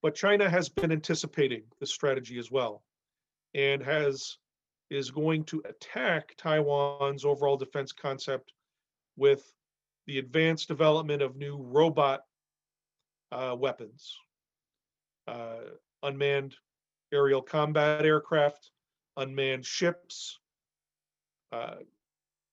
But 0.02 0.14
China 0.14 0.48
has 0.48 0.68
been 0.68 0.92
anticipating 0.92 1.64
this 1.80 1.92
strategy 1.92 2.38
as 2.38 2.50
well, 2.50 2.82
and 3.54 3.82
has 3.82 4.38
is 4.90 5.10
going 5.10 5.44
to 5.44 5.62
attack 5.68 6.34
Taiwan's 6.38 7.24
overall 7.24 7.58
defense 7.58 7.92
concept 7.92 8.52
with 9.16 9.52
the 10.06 10.18
advanced 10.18 10.68
development 10.68 11.20
of 11.20 11.36
new 11.36 11.58
robot 11.58 12.22
uh, 13.32 13.54
weapons, 13.58 14.16
uh, 15.26 15.58
unmanned 16.02 16.54
aerial 17.12 17.42
combat 17.42 18.04
aircraft, 18.04 18.70
unmanned 19.16 19.64
ships, 19.64 20.38
uh, 21.52 21.76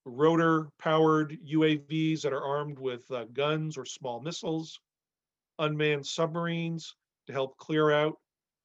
rotor 0.06 0.70
powered 0.80 1.38
UAVs 1.46 2.22
that 2.22 2.34
are 2.34 2.44
armed 2.44 2.80
with 2.80 3.10
uh, 3.12 3.26
guns 3.34 3.78
or 3.78 3.86
small 3.86 4.20
missiles, 4.20 4.80
unmanned 5.60 6.06
submarines 6.06 6.96
to 7.28 7.34
help 7.34 7.58
clear 7.58 7.92
out 7.92 8.18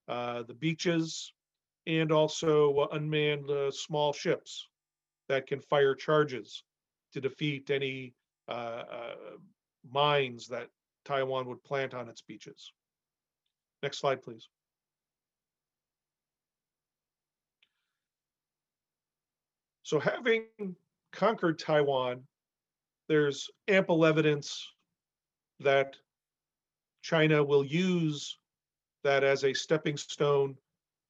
uh, 0.09 0.43
the 0.43 0.55
beaches, 0.55 1.33
and 1.87 2.13
also 2.13 2.75
uh, 2.77 2.87
unmanned 2.93 3.51
small 3.73 4.13
ships 4.13 4.69
that 5.29 5.47
can 5.47 5.61
fire 5.61 5.95
charges 5.95 6.63
to 7.13 7.21
defeat 7.21 7.71
any 7.71 8.15
mines 9.91 10.47
that 10.49 10.69
Taiwan 11.11 11.47
would 11.47 11.65
plant 11.65 11.93
on 11.93 12.09
its 12.09 12.23
beaches. 12.23 12.73
Next 13.83 13.99
slide, 13.99 14.23
please. 14.23 14.49
So 19.83 19.99
having 19.99 20.45
conquered 21.11 21.59
Taiwan, 21.59 22.23
there's 23.09 23.51
ample 23.67 24.07
evidence 24.07 24.65
that 25.59 25.97
China 27.03 27.43
will 27.43 27.65
use 27.65 28.39
that 29.03 29.25
as 29.25 29.43
a 29.43 29.53
stepping 29.53 29.97
stone 29.97 30.55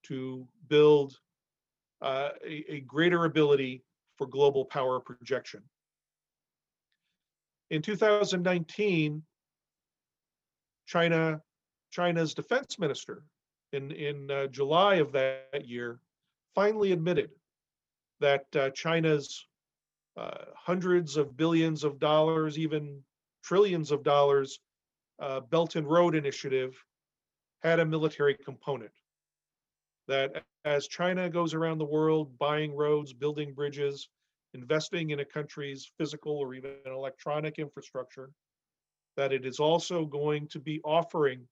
to 0.04 0.48
build 0.68 1.18
uh, 2.00 2.30
a, 2.42 2.76
a 2.76 2.80
greater 2.80 3.26
ability 3.26 3.82
for 4.16 4.26
global 4.26 4.64
power 4.64 4.98
projection. 4.98 5.62
In 7.68 7.82
2019, 7.82 9.22
China, 10.90 11.40
China's 11.92 12.34
defense 12.34 12.76
minister 12.76 13.22
in, 13.72 13.92
in 13.92 14.28
uh, 14.28 14.48
July 14.48 14.96
of 14.96 15.12
that 15.12 15.64
year 15.64 16.00
finally 16.52 16.90
admitted 16.90 17.30
that 18.18 18.44
uh, 18.56 18.70
China's 18.70 19.46
uh, 20.16 20.46
hundreds 20.56 21.16
of 21.16 21.36
billions 21.36 21.84
of 21.84 22.00
dollars, 22.00 22.58
even 22.58 23.00
trillions 23.44 23.92
of 23.92 24.02
dollars, 24.02 24.58
uh, 25.20 25.38
Belt 25.38 25.76
and 25.76 25.86
Road 25.86 26.16
Initiative 26.16 26.74
had 27.62 27.78
a 27.78 27.86
military 27.86 28.34
component. 28.34 28.90
That 30.08 30.42
as 30.64 30.88
China 30.88 31.30
goes 31.30 31.54
around 31.54 31.78
the 31.78 31.84
world 31.84 32.36
buying 32.36 32.74
roads, 32.74 33.12
building 33.12 33.54
bridges, 33.54 34.08
investing 34.54 35.10
in 35.10 35.20
a 35.20 35.24
country's 35.24 35.92
physical 35.96 36.36
or 36.36 36.52
even 36.52 36.72
electronic 36.84 37.60
infrastructure, 37.60 38.30
that 39.20 39.34
it 39.34 39.44
is 39.44 39.60
also 39.60 40.06
going 40.06 40.46
to 40.46 40.58
be 40.58 40.80
offering 40.82 41.46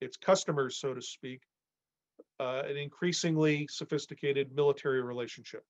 its 0.00 0.16
customers, 0.16 0.78
so 0.78 0.94
to 0.94 1.02
speak, 1.02 1.42
uh, 2.40 2.62
an 2.64 2.78
increasingly 2.78 3.68
sophisticated 3.70 4.50
military 4.54 5.02
relationship, 5.02 5.64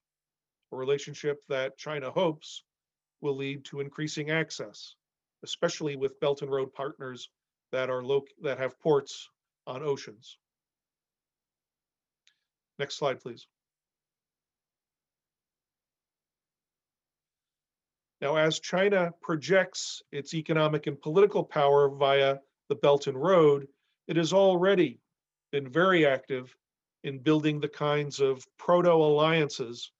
a 0.72 0.76
relationship 0.76 1.42
that 1.48 1.76
China 1.76 2.08
hopes 2.08 2.62
will 3.20 3.34
lead 3.34 3.64
to 3.64 3.80
increasing 3.80 4.30
access, 4.30 4.94
especially 5.42 5.96
with 5.96 6.20
Belt 6.20 6.42
and 6.42 6.52
Road 6.52 6.72
partners 6.72 7.30
that 7.72 7.90
are 7.90 8.04
loc- 8.04 8.30
that 8.40 8.58
have 8.58 8.78
ports 8.78 9.28
on 9.66 9.82
oceans. 9.82 10.38
Next 12.78 12.94
slide, 12.94 13.18
please. 13.18 13.48
Now, 18.20 18.36
as 18.36 18.58
China 18.58 19.12
projects 19.20 20.02
its 20.10 20.34
economic 20.34 20.86
and 20.86 21.00
political 21.00 21.44
power 21.44 21.88
via 21.88 22.38
the 22.68 22.74
Belt 22.74 23.06
and 23.06 23.20
Road, 23.20 23.68
it 24.08 24.16
has 24.16 24.32
already 24.32 25.00
been 25.52 25.68
very 25.68 26.06
active 26.06 26.54
in 27.04 27.18
building 27.18 27.60
the 27.60 27.68
kinds 27.68 28.20
of 28.20 28.44
proto 28.58 28.90
alliances 28.90 29.92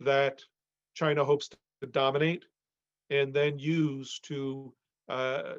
that 0.00 0.42
China 0.94 1.24
hopes 1.24 1.48
to 1.80 1.86
dominate 1.88 2.44
and 3.10 3.34
then 3.34 3.58
use 3.58 4.20
to 4.20 4.72
uh, 5.08 5.54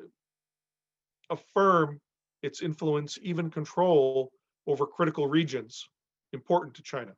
affirm 1.30 2.00
its 2.42 2.62
influence, 2.62 3.18
even 3.22 3.50
control 3.50 4.32
over 4.66 4.86
critical 4.86 5.28
regions 5.28 5.90
important 6.34 6.74
to 6.76 6.84
China. 6.84 7.14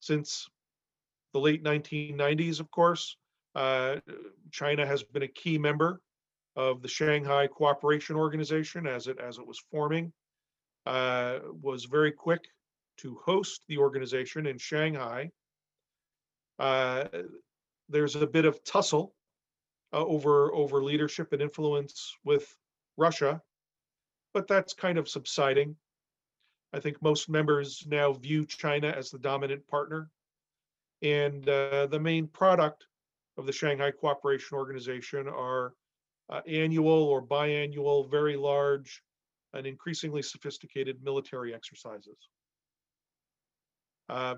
Since 0.00 0.48
the 1.32 1.40
late 1.40 1.62
1990s, 1.62 2.60
of 2.60 2.70
course, 2.70 3.16
uh, 3.54 3.96
China 4.50 4.86
has 4.86 5.02
been 5.02 5.22
a 5.22 5.28
key 5.28 5.58
member 5.58 6.00
of 6.56 6.82
the 6.82 6.88
Shanghai 6.88 7.46
Cooperation 7.46 8.16
Organization 8.16 8.86
as 8.86 9.06
it 9.06 9.18
as 9.18 9.38
it 9.38 9.46
was 9.46 9.62
forming. 9.70 10.12
Uh, 10.84 11.38
was 11.62 11.84
very 11.84 12.10
quick 12.10 12.44
to 12.98 13.18
host 13.24 13.62
the 13.68 13.78
organization 13.78 14.46
in 14.46 14.58
Shanghai. 14.58 15.30
Uh, 16.58 17.04
there's 17.88 18.16
a 18.16 18.26
bit 18.26 18.44
of 18.44 18.62
tussle 18.64 19.14
uh, 19.92 20.04
over 20.04 20.52
over 20.52 20.82
leadership 20.82 21.32
and 21.32 21.42
influence 21.42 22.14
with 22.24 22.54
Russia, 22.96 23.40
but 24.34 24.48
that's 24.48 24.74
kind 24.74 24.98
of 24.98 25.08
subsiding. 25.08 25.76
I 26.72 26.80
think 26.80 27.02
most 27.02 27.28
members 27.28 27.84
now 27.86 28.12
view 28.12 28.46
China 28.46 28.88
as 28.88 29.10
the 29.10 29.18
dominant 29.18 29.66
partner. 29.68 30.10
And 31.02 31.48
uh, 31.48 31.86
the 31.86 32.00
main 32.00 32.28
product 32.28 32.86
of 33.36 33.46
the 33.46 33.52
Shanghai 33.52 33.90
Cooperation 33.90 34.56
Organization 34.56 35.28
are 35.28 35.74
uh, 36.30 36.40
annual 36.46 37.02
or 37.04 37.22
biannual, 37.22 38.10
very 38.10 38.36
large 38.36 39.02
and 39.52 39.66
increasingly 39.66 40.22
sophisticated 40.22 41.02
military 41.02 41.54
exercises. 41.54 42.16
Uh, 44.08 44.36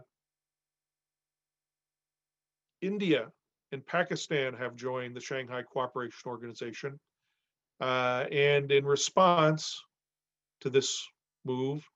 India 2.81 3.31
and 3.73 3.87
Pakistan 3.87 4.55
have 4.55 4.77
joined 4.77 5.17
the 5.17 5.21
Shanghai 5.21 5.63
Cooperation 5.63 6.27
Organization. 6.27 6.99
Uh, 7.81 8.25
and 8.31 8.71
in 8.71 8.85
response 8.85 9.83
to 10.61 10.71
this 10.71 11.07
move, 11.45 11.87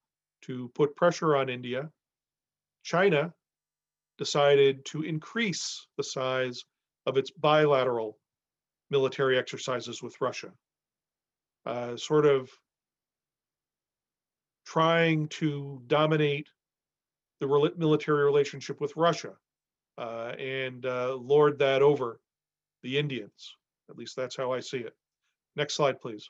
to 0.42 0.70
put 0.74 0.94
pressure 0.96 1.36
on 1.36 1.48
India, 1.48 1.90
China 2.84 3.32
decided 4.18 4.84
to 4.84 5.02
increase 5.02 5.86
the 5.96 6.02
size 6.02 6.64
of 7.06 7.16
its 7.16 7.30
bilateral 7.30 8.18
military 8.90 9.38
exercises 9.38 10.02
with 10.02 10.20
Russia, 10.20 10.50
uh, 11.66 11.96
sort 11.96 12.26
of 12.26 12.50
trying 14.66 15.28
to 15.28 15.80
dominate 15.86 16.48
the 17.40 17.46
re- 17.46 17.70
military 17.76 18.24
relationship 18.24 18.80
with 18.80 18.94
Russia 18.96 19.32
uh, 19.96 20.32
and 20.38 20.84
uh, 20.84 21.14
lord 21.14 21.58
that 21.58 21.80
over 21.80 22.20
the 22.82 22.98
Indians. 22.98 23.54
At 23.88 23.96
least 23.96 24.16
that's 24.16 24.36
how 24.36 24.52
I 24.52 24.60
see 24.60 24.78
it. 24.78 24.94
Next 25.56 25.74
slide, 25.74 26.00
please. 26.00 26.28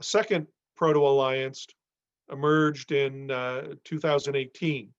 A 0.00 0.04
second 0.04 0.46
proto-alliance 0.76 1.66
emerged 2.30 2.92
in 2.92 3.30
uh, 3.30 3.74
2018, 3.84 4.90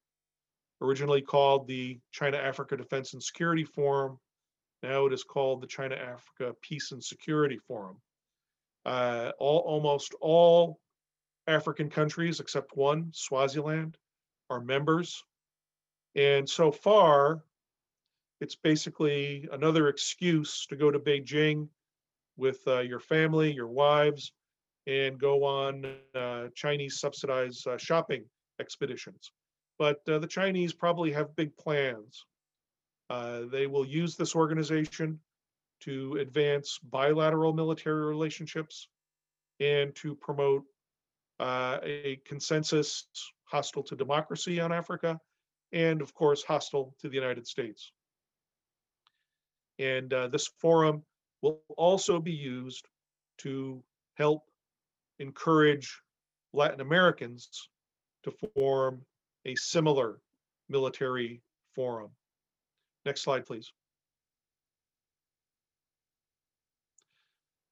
originally 0.82 1.22
called 1.22 1.68
the 1.68 2.00
China-Africa 2.12 2.78
Defense 2.78 3.13
and 3.13 3.24
Security 3.24 3.63
Forum. 3.63 4.20
Now 4.82 5.06
it 5.06 5.13
is 5.13 5.24
called 5.24 5.62
the 5.62 5.68
China-Africa 5.68 6.56
Peace 6.62 6.92
and 6.92 7.04
Security 7.04 7.58
Forum. 7.68 7.98
Uh, 8.86 9.32
all, 9.39 9.60
almost 9.60 10.15
all 10.22 10.80
African 11.48 11.89
countries, 11.89 12.39
except 12.39 12.78
one, 12.78 13.10
Swaziland, 13.12 13.98
are 14.50 14.62
members 14.62 15.24
And 16.15 16.50
so 16.50 16.72
far, 16.72 17.44
it's 18.42 18.56
basically 18.56 19.48
another 19.52 19.89
excuse 19.89 20.65
to 20.68 20.76
go 20.76 20.89
to 20.89 21.00
Beijing 21.00 21.68
with 22.38 22.60
uh, 22.68 22.80
your 22.80 23.00
family, 23.00 23.52
your 23.52 23.68
wives, 23.68 24.32
and 24.89 25.19
go 25.19 25.43
on 25.43 25.86
uh, 26.15 26.47
Chinese 26.56 26.99
subsidized 26.99 27.67
uh, 27.67 27.78
shopping 27.78 28.23
expeditions. 28.60 29.32
But 29.78 30.02
uh, 30.10 30.17
the 30.17 30.28
Chinese 30.28 30.73
probably 30.73 31.12
have 31.12 31.36
big 31.36 31.56
plans. 31.58 32.25
Uh, 33.10 33.41
they 33.52 33.67
will 33.67 33.86
use 33.86 34.15
this 34.15 34.36
organization 34.36 35.19
to 35.82 36.17
advance 36.19 36.80
bilateral 36.84 37.54
military 37.54 38.04
relationships 38.04 38.88
and 39.60 39.95
to 39.95 40.15
promote 40.15 40.63
uh, 41.39 41.78
a 41.84 42.19
consensus 42.25 43.06
hostile 43.45 43.84
to 43.84 43.95
democracy 43.95 44.60
on 44.60 44.71
Africa, 44.71 45.19
and 45.71 46.02
of 46.02 46.13
course, 46.15 46.43
hostile 46.43 46.95
to 46.99 47.10
the 47.10 47.15
United 47.15 47.47
States. 47.47 47.91
And 49.78 50.12
uh, 50.13 50.28
this 50.28 50.47
forum 50.60 51.04
will 51.43 51.62
also 51.78 52.19
be 52.19 52.34
used 52.34 52.88
to 53.39 53.82
help 54.15 54.48
encourage 55.19 56.01
Latin 56.53 56.82
Americans 56.82 57.69
to 58.23 58.34
form 58.55 59.01
a 59.45 59.55
similar 59.55 60.19
military 60.69 61.41
forum. 61.75 62.12
Next 63.05 63.21
slide, 63.21 63.45
please. 63.45 63.71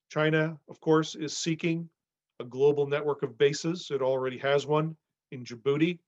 China, 0.09 0.57
of 0.69 0.79
course, 0.79 1.15
is 1.15 1.35
seeking 1.35 1.89
a 2.39 2.45
global 2.45 2.87
network 2.87 3.23
of 3.23 3.37
bases. 3.37 3.89
It 3.91 4.01
already 4.01 4.37
has 4.37 4.65
one 4.65 4.95
in 5.31 5.43
Djibouti. 5.43 5.99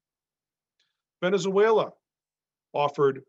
Venezuela 1.21 1.91
offered, 2.73 3.23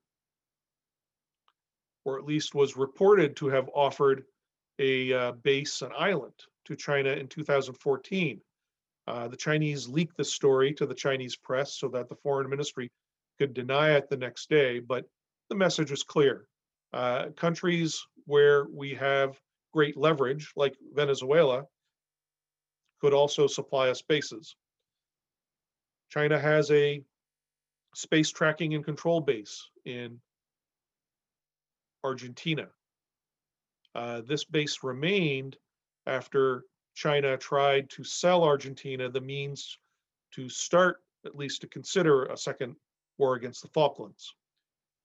or 2.05 2.19
at 2.19 2.25
least 2.25 2.55
was 2.55 2.77
reported 2.77 3.37
to 3.37 3.49
have 3.49 3.69
offered, 3.75 4.25
a 4.79 5.13
uh, 5.13 5.33
base, 5.33 5.83
an 5.83 5.91
island 5.97 6.33
to 6.67 6.77
China 6.77 7.11
in 7.11 7.27
2014. 7.29 8.41
Uh, 9.07 9.29
the 9.29 9.37
Chinese 9.37 9.89
leaked 9.89 10.17
the 10.17 10.25
story 10.25 10.73
to 10.75 10.87
the 10.87 10.95
Chinese 10.95 11.37
press 11.37 11.75
so 11.75 11.89
that 11.89 12.09
the 12.09 12.15
foreign 12.17 12.49
ministry 12.49 12.91
could 13.39 13.55
deny 13.55 13.93
it 13.93 14.09
the 14.09 14.17
next 14.17 14.49
day, 14.51 14.79
but 14.79 15.05
the 15.49 15.57
message 15.57 15.91
was 15.91 16.03
clear. 16.03 16.47
Uh, 16.93 17.27
countries 17.37 18.05
where 18.27 18.67
we 18.73 18.95
have 18.95 19.41
great 19.73 19.97
leverage, 19.97 20.53
like 20.57 20.77
Venezuela, 20.95 21.65
could 23.01 23.15
also 23.15 23.47
supply 23.47 23.89
us 23.89 24.03
bases. 24.03 24.57
China 26.11 26.39
has 26.39 26.71
a 26.71 27.03
space 27.95 28.31
tracking 28.31 28.75
and 28.75 28.85
control 28.85 29.21
base 29.21 29.69
in 29.85 30.21
Argentina. 32.05 32.69
Uh, 33.95 34.23
this 34.27 34.45
base 34.45 34.79
remained 34.83 35.57
after 36.11 36.65
China 36.95 37.37
tried 37.39 37.89
to 37.91 38.03
sell 38.03 38.43
Argentina 38.43 39.09
the 39.09 39.21
means 39.21 39.79
to 40.33 40.49
start, 40.49 41.03
at 41.25 41.37
least 41.37 41.61
to 41.61 41.69
consider, 41.69 42.27
a 42.27 42.37
second 42.37 42.75
war 43.17 43.37
against 43.37 43.63
the 43.63 43.69
Falklands. 43.69 44.35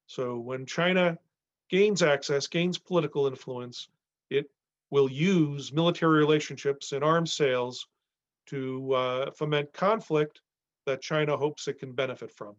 So 0.07 0.37
when 0.37 0.65
China 0.65 1.17
gains 1.69 2.01
access, 2.01 2.47
gains 2.47 2.77
political 2.77 3.27
influence, 3.27 3.89
it 4.29 4.49
will 4.89 5.09
use 5.09 5.71
military 5.71 6.17
relationships 6.17 6.91
and 6.91 7.03
arms 7.03 7.33
sales 7.33 7.87
to 8.47 8.93
uh, 8.93 9.31
foment 9.31 9.71
conflict 9.73 10.41
that 10.85 11.01
China 11.01 11.37
hopes 11.37 11.67
it 11.67 11.79
can 11.79 11.91
benefit 11.91 12.31
from. 12.31 12.55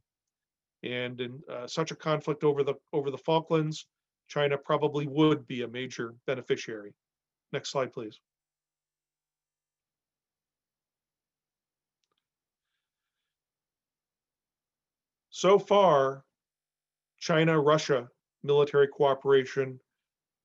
And 0.82 1.20
in 1.20 1.40
uh, 1.50 1.66
such 1.66 1.90
a 1.90 1.96
conflict 1.96 2.44
over 2.44 2.62
the 2.62 2.74
over 2.92 3.10
the 3.10 3.18
Falklands, 3.18 3.86
China 4.28 4.56
probably 4.58 5.06
would 5.06 5.46
be 5.46 5.62
a 5.62 5.68
major 5.68 6.14
beneficiary. 6.26 6.94
Next 7.52 7.70
slide, 7.70 7.92
please. 7.92 8.20
So 15.36 15.58
far, 15.58 16.24
China 17.20 17.60
Russia 17.60 18.08
military 18.42 18.88
cooperation 18.88 19.78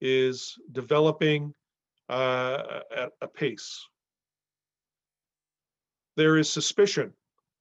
is 0.02 0.58
developing 0.74 1.54
uh, 2.10 2.82
at 2.94 3.14
a 3.22 3.28
pace. 3.30 3.88
There 6.18 6.36
is 6.36 6.52
suspicion 6.52 7.14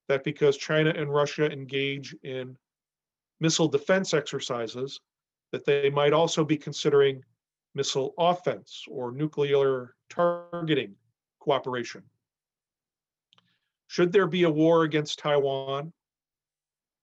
that 0.09 0.25
because 0.25 0.57
China 0.57 0.90
and 0.90 1.09
Russia 1.09 1.49
engage 1.49 2.16
in 2.25 2.57
missile 3.38 3.69
defense 3.69 4.12
exercises, 4.12 5.01
that 5.53 5.64
they 5.64 5.88
might 5.88 6.12
also 6.12 6.45
be 6.45 6.57
considering 6.57 7.23
missile 7.77 8.12
offense 8.19 8.85
or 8.90 9.12
nuclear 9.12 9.95
targeting 10.09 10.97
cooperation. 11.38 12.03
Should 13.87 14.11
there 14.11 14.27
be 14.27 14.43
a 14.43 14.51
war 14.51 14.83
against 14.83 15.21
Taiwan, 15.21 15.93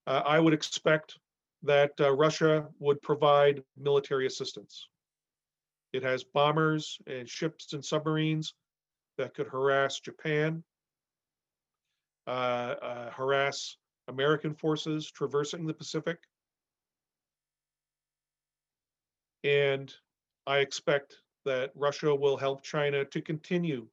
uh, 0.08 0.24
I 0.26 0.40
would 0.40 0.54
expect 0.54 1.20
that 1.64 1.92
uh, 2.00 2.12
Russia 2.14 2.68
would 2.80 3.02
provide 3.02 3.62
military 3.78 4.26
assistance. 4.26 4.88
It 5.92 6.02
has 6.04 6.24
bombers 6.24 6.98
and 7.08 7.28
ships 7.30 7.74
and 7.74 7.84
submarines 7.84 8.54
that 9.18 9.34
could 9.34 9.48
harass 9.48 10.00
Japan, 10.00 10.64
uh, 12.26 12.30
uh, 12.30 13.12
harass 13.12 13.76
American 14.08 14.54
forces 14.54 15.12
traversing 15.12 15.68
the 15.68 15.74
Pacific. 15.74 16.20
And 19.44 19.94
I 20.46 20.60
expect 20.60 21.18
that 21.46 21.72
Russia 21.76 22.14
will 22.16 22.38
help 22.38 22.64
China 22.64 23.04
to 23.06 23.22
continue 23.22 23.88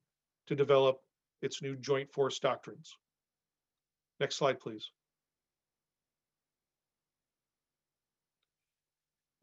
to 0.46 0.54
develop 0.54 1.00
its 1.42 1.62
new 1.62 1.76
joint 1.76 2.12
force 2.12 2.38
doctrines. 2.38 2.96
Next 4.20 4.36
slide, 4.36 4.60
please. 4.60 4.90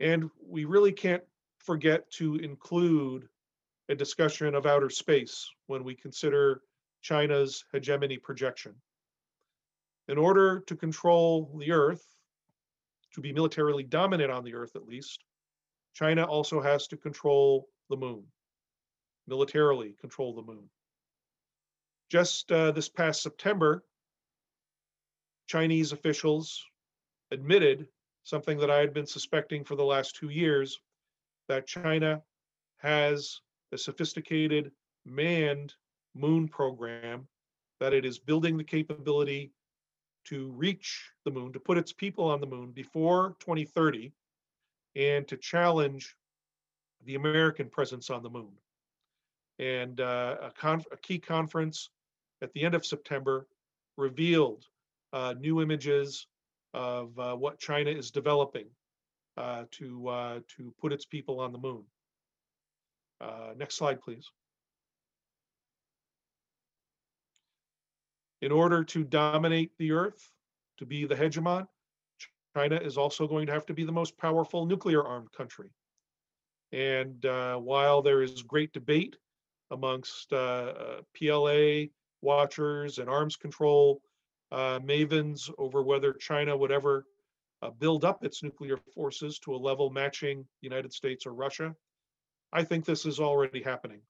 And 0.02 0.32
we 0.44 0.66
really 0.66 0.92
can't 0.92 1.24
forget 1.60 2.10
to 2.14 2.36
include 2.38 3.30
a 3.88 3.94
discussion 3.94 4.56
of 4.56 4.66
outer 4.66 4.90
space 4.90 5.48
when 5.68 5.84
we 5.84 5.94
consider 5.94 6.64
China's 7.04 7.64
hegemony 7.72 8.18
projection. 8.18 8.74
In 10.08 10.18
order 10.18 10.62
to 10.62 10.76
control 10.76 11.56
the 11.60 11.72
Earth, 11.72 12.04
to 13.14 13.22
be 13.22 13.32
militarily 13.32 13.84
dominant 13.84 14.32
on 14.32 14.44
the 14.44 14.56
Earth 14.56 14.76
at 14.76 14.88
least, 14.88 15.24
China 15.94 16.24
also 16.24 16.60
has 16.60 16.88
to 16.88 16.98
control 16.98 17.68
the 17.90 17.98
moon, 17.98 18.24
militarily 19.28 19.96
control 20.02 20.34
the 20.34 20.42
moon. 20.42 20.68
Just 22.10 22.52
uh, 22.52 22.72
this 22.72 22.90
past 22.90 23.22
September, 23.22 23.84
Chinese 25.48 25.92
officials 25.92 26.66
admitted 27.30 27.88
something 28.24 28.58
that 28.60 28.72
I 28.72 28.80
had 28.80 28.94
been 28.94 29.06
suspecting 29.06 29.64
for 29.64 29.76
the 29.76 29.84
last 29.84 30.16
two 30.16 30.30
years, 30.30 30.80
that 31.48 31.68
China 31.68 32.22
has 32.78 33.42
a 33.72 33.78
sophisticated 33.78 34.72
manned 35.06 35.74
moon 36.16 36.48
program, 36.48 37.28
that 37.80 37.94
it 37.94 38.06
is 38.06 38.20
building 38.20 38.58
the 38.58 38.64
capability 38.64 39.52
to 40.26 40.52
reach 40.52 41.12
the 41.26 41.32
moon, 41.32 41.52
to 41.54 41.60
put 41.60 41.78
its 41.78 41.92
people 41.92 42.26
on 42.26 42.40
the 42.40 42.48
moon 42.48 42.72
before 42.72 43.36
2030, 43.40 44.12
and 44.96 45.28
to 45.28 45.38
challenge 45.38 46.16
the 47.06 47.16
American 47.16 47.70
presence 47.70 48.10
on 48.10 48.22
the 48.22 48.30
moon. 48.30 48.52
And 49.60 50.00
uh, 50.00 50.38
a, 50.42 50.52
conf- 50.52 50.88
a, 50.92 50.98
key 50.98 51.20
conference 51.20 51.90
at 52.42 52.52
the 52.54 52.64
end 52.64 52.76
of 52.76 52.86
September 52.86 53.48
revealed 53.98 54.66
uh, 55.14 55.34
new 55.40 55.62
images 55.62 56.28
of 56.74 57.18
uh, 57.20 57.36
what 57.36 57.60
China 57.60 57.90
is 57.90 58.12
developing 58.12 58.68
uh, 59.38 59.66
to 59.72 60.08
uh, 60.08 60.40
to 60.58 60.74
put 60.80 60.94
its 60.94 61.06
people 61.06 61.40
on 61.40 61.52
the 61.52 61.58
moon. 61.58 61.84
Uh, 63.20 63.54
next 63.58 63.76
slide, 63.76 64.02
please. 64.02 64.30
In 68.42 68.52
order 68.52 68.84
to 68.84 69.04
dominate 69.04 69.72
the 69.78 69.92
Earth, 69.92 70.32
to 70.80 70.86
be 70.86 71.06
the 71.06 71.16
hegemon, 71.16 71.68
China 72.56 72.76
is 72.76 72.98
also 72.98 73.28
going 73.28 73.46
to 73.46 73.54
have 73.54 73.68
to 73.68 73.74
be 73.74 73.84
the 73.84 73.92
most 73.92 74.18
powerful 74.18 74.66
nuclear 74.66 75.04
armed 75.04 75.32
country. 75.32 75.70
And 76.72 77.24
uh, 77.26 77.58
while 77.58 78.02
there 78.02 78.24
is 78.24 78.42
great 78.42 78.74
debate 78.74 79.16
amongst 79.70 80.34
uh, 80.34 81.02
PLA 81.16 81.86
watchers 82.22 82.98
and 82.98 83.10
arms 83.10 83.36
control 83.36 84.02
uh, 84.52 84.80
mavens 84.80 85.50
over 85.58 85.82
whether 85.82 86.14
China 86.14 86.56
would 86.56 86.72
ever 86.72 87.06
uh, 87.62 87.70
build 87.70 88.04
up 88.06 88.24
its 88.24 88.44
nuclear 88.44 88.78
forces 88.94 89.40
to 89.40 89.56
a 89.56 89.58
level 89.58 89.90
matching 89.90 90.40
the 90.62 90.68
United 90.68 90.92
States 90.94 91.26
or 91.26 91.34
Russia. 91.34 91.76
I 92.52 92.64
think 92.64 92.86
this 92.86 93.06
is 93.06 93.20
already 93.20 93.62
happening. 93.62 94.02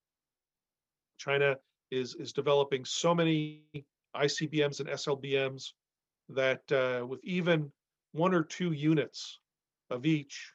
China 1.18 1.58
is, 1.92 2.16
is 2.16 2.34
developing 2.34 2.86
so 2.86 3.14
many 3.14 3.62
ICBMs 4.16 4.80
and 4.80 4.90
SLBMs 4.90 5.74
that 6.30 6.72
uh, 6.72 7.06
with 7.06 7.20
even 7.24 7.72
one 8.14 8.34
or 8.34 8.44
two 8.44 8.72
units 8.72 9.40
of 9.90 10.06
each. 10.06 10.54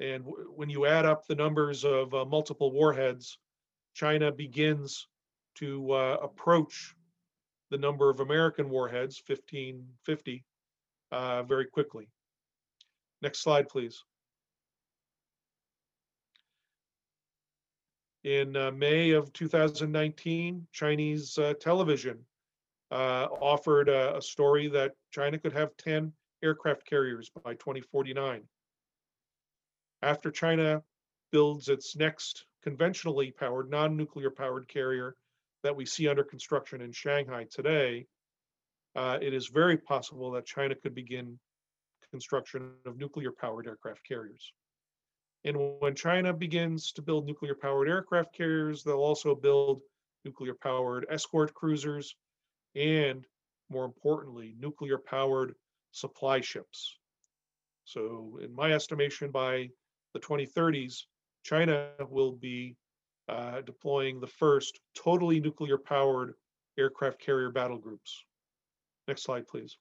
And 0.00 0.24
w- 0.24 0.52
when 0.54 0.68
you 0.68 0.86
add 0.86 1.06
up 1.06 1.26
the 1.26 1.34
numbers 1.34 1.84
of 1.84 2.12
uh, 2.14 2.24
multiple 2.24 2.72
warheads, 2.72 3.38
China 3.94 4.32
begins 4.32 5.06
to 5.56 5.92
uh, 5.92 6.16
approach 6.22 6.94
the 7.70 7.78
number 7.78 8.10
of 8.10 8.20
American 8.20 8.70
warheads, 8.70 9.22
1550, 9.26 10.44
uh, 11.12 11.42
very 11.42 11.66
quickly. 11.66 12.08
Next 13.22 13.40
slide, 13.40 13.68
please. 13.68 14.02
In 18.24 18.56
uh, 18.56 18.72
May 18.72 19.10
of 19.12 19.32
2019, 19.32 20.66
Chinese 20.72 21.38
uh, 21.38 21.54
television 21.60 22.18
uh, 22.90 23.26
offered 23.40 23.88
a, 23.88 24.16
a 24.16 24.22
story 24.22 24.68
that 24.68 24.92
China 25.12 25.38
could 25.38 25.52
have 25.52 25.76
10 25.76 26.12
aircraft 26.42 26.84
carriers 26.86 27.30
by 27.44 27.54
2049. 27.54 28.42
After 30.02 30.30
China 30.30 30.82
builds 31.32 31.68
its 31.68 31.96
next 31.96 32.46
conventionally 32.62 33.30
powered, 33.30 33.70
non-nuclear 33.70 34.30
powered 34.30 34.68
carrier 34.68 35.16
that 35.66 35.76
we 35.76 35.84
see 35.84 36.08
under 36.08 36.22
construction 36.22 36.80
in 36.80 36.92
Shanghai 36.92 37.46
today, 37.50 38.06
uh, 38.94 39.18
it 39.20 39.34
is 39.34 39.48
very 39.48 39.76
possible 39.76 40.30
that 40.30 40.46
China 40.46 40.74
could 40.74 40.94
begin 40.94 41.38
construction 42.12 42.70
of 42.86 42.96
nuclear 42.96 43.32
powered 43.32 43.66
aircraft 43.66 44.00
carriers. 44.06 44.52
And 45.44 45.56
when 45.80 45.94
China 45.94 46.32
begins 46.32 46.92
to 46.92 47.02
build 47.02 47.26
nuclear 47.26 47.54
powered 47.54 47.88
aircraft 47.88 48.32
carriers, 48.32 48.82
they'll 48.82 48.96
also 48.96 49.34
build 49.34 49.80
nuclear 50.24 50.54
powered 50.54 51.04
escort 51.10 51.52
cruisers 51.52 52.14
and 52.74 53.26
more 53.68 53.84
importantly, 53.84 54.54
nuclear 54.58 54.98
powered 54.98 55.54
supply 55.90 56.40
ships. 56.40 56.98
So 57.84 58.38
in 58.42 58.54
my 58.54 58.72
estimation, 58.72 59.30
by 59.30 59.70
the 60.14 60.20
2030s, 60.20 61.02
China 61.42 61.90
will 62.08 62.32
be 62.32 62.76
uh, 63.28 63.60
deploying 63.62 64.20
the 64.20 64.26
first 64.26 64.80
totally 64.94 65.40
nuclear 65.40 65.78
powered 65.78 66.34
aircraft 66.78 67.18
carrier 67.18 67.50
battle 67.50 67.78
groups. 67.78 68.24
Next 69.08 69.22
slide, 69.22 69.46
please. 69.46 69.76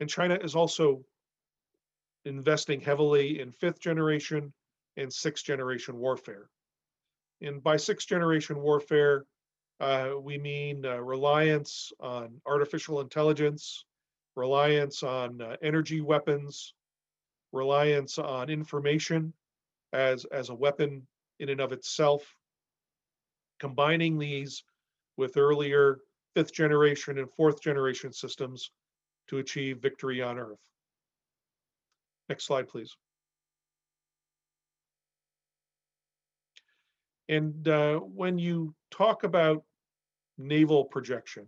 And 0.00 0.08
China 0.08 0.38
is 0.42 0.54
also 0.54 1.04
investing 2.24 2.80
heavily 2.80 3.40
in 3.40 3.50
fifth 3.50 3.80
generation 3.80 4.52
and 4.96 5.12
sixth 5.12 5.44
generation 5.44 5.96
warfare. 5.96 6.48
And 7.40 7.62
by 7.62 7.76
sixth 7.76 8.08
generation 8.08 8.60
warfare, 8.60 9.24
uh, 9.80 10.10
we 10.20 10.38
mean 10.38 10.84
uh, 10.84 10.96
reliance 10.98 11.92
on 12.00 12.40
artificial 12.46 13.00
intelligence, 13.00 13.84
reliance 14.34 15.02
on 15.02 15.40
uh, 15.40 15.56
energy 15.62 16.00
weapons, 16.00 16.74
reliance 17.52 18.18
on 18.18 18.50
information 18.50 19.32
as, 19.92 20.24
as 20.26 20.50
a 20.50 20.54
weapon 20.54 21.06
in 21.40 21.48
and 21.48 21.60
of 21.60 21.72
itself. 21.72 22.22
Combining 23.60 24.18
these 24.18 24.62
with 25.16 25.36
earlier 25.36 25.98
fifth 26.34 26.52
generation 26.52 27.18
and 27.18 27.30
fourth 27.32 27.60
generation 27.60 28.12
systems 28.12 28.70
to 29.28 29.38
achieve 29.38 29.78
victory 29.78 30.22
on 30.22 30.38
Earth. 30.38 30.60
Next 32.28 32.44
slide, 32.44 32.68
please. 32.68 32.96
And 37.28 37.66
uh, 37.68 37.96
when 37.98 38.38
you 38.38 38.74
talk 38.90 39.24
about 39.24 39.64
naval 40.38 40.84
projection, 40.84 41.46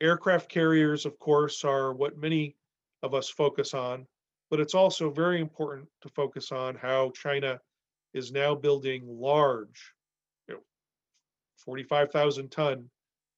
aircraft 0.00 0.48
carriers, 0.48 1.06
of 1.06 1.18
course, 1.18 1.64
are 1.64 1.92
what 1.92 2.18
many 2.18 2.56
of 3.02 3.14
us 3.14 3.28
focus 3.28 3.72
on, 3.74 4.06
but 4.50 4.60
it's 4.60 4.74
also 4.74 5.10
very 5.10 5.40
important 5.40 5.88
to 6.02 6.08
focus 6.10 6.52
on 6.52 6.74
how 6.74 7.10
China 7.10 7.58
is 8.14 8.32
now 8.32 8.54
building 8.54 9.02
large, 9.06 9.92
you 10.48 10.54
know, 10.54 10.60
45,000 11.58 12.50
ton 12.50 12.88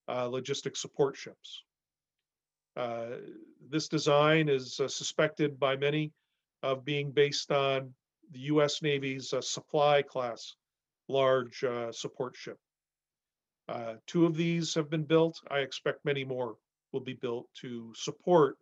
uh, 0.08 0.26
logistic 0.26 0.76
support 0.76 1.16
ships. 1.16 1.62
Uh, 2.76 3.16
this 3.70 3.88
design 3.88 4.48
is 4.48 4.78
uh, 4.80 4.88
suspected 4.88 5.58
by 5.58 5.76
many 5.76 6.12
of 6.62 6.84
being 6.84 7.10
based 7.10 7.50
on 7.50 7.92
the 8.30 8.40
US 8.40 8.82
Navy's 8.82 9.32
uh, 9.32 9.40
supply 9.40 10.02
class 10.02 10.54
large 11.08 11.64
uh, 11.64 11.90
support 11.90 12.36
ship. 12.36 12.58
Uh, 13.68 13.94
two 14.06 14.26
of 14.26 14.36
these 14.36 14.74
have 14.74 14.88
been 14.88 15.04
built. 15.04 15.40
I 15.50 15.58
expect 15.58 16.04
many 16.04 16.24
more 16.24 16.56
will 16.92 17.00
be 17.00 17.14
built 17.14 17.46
to 17.60 17.92
support 17.94 18.56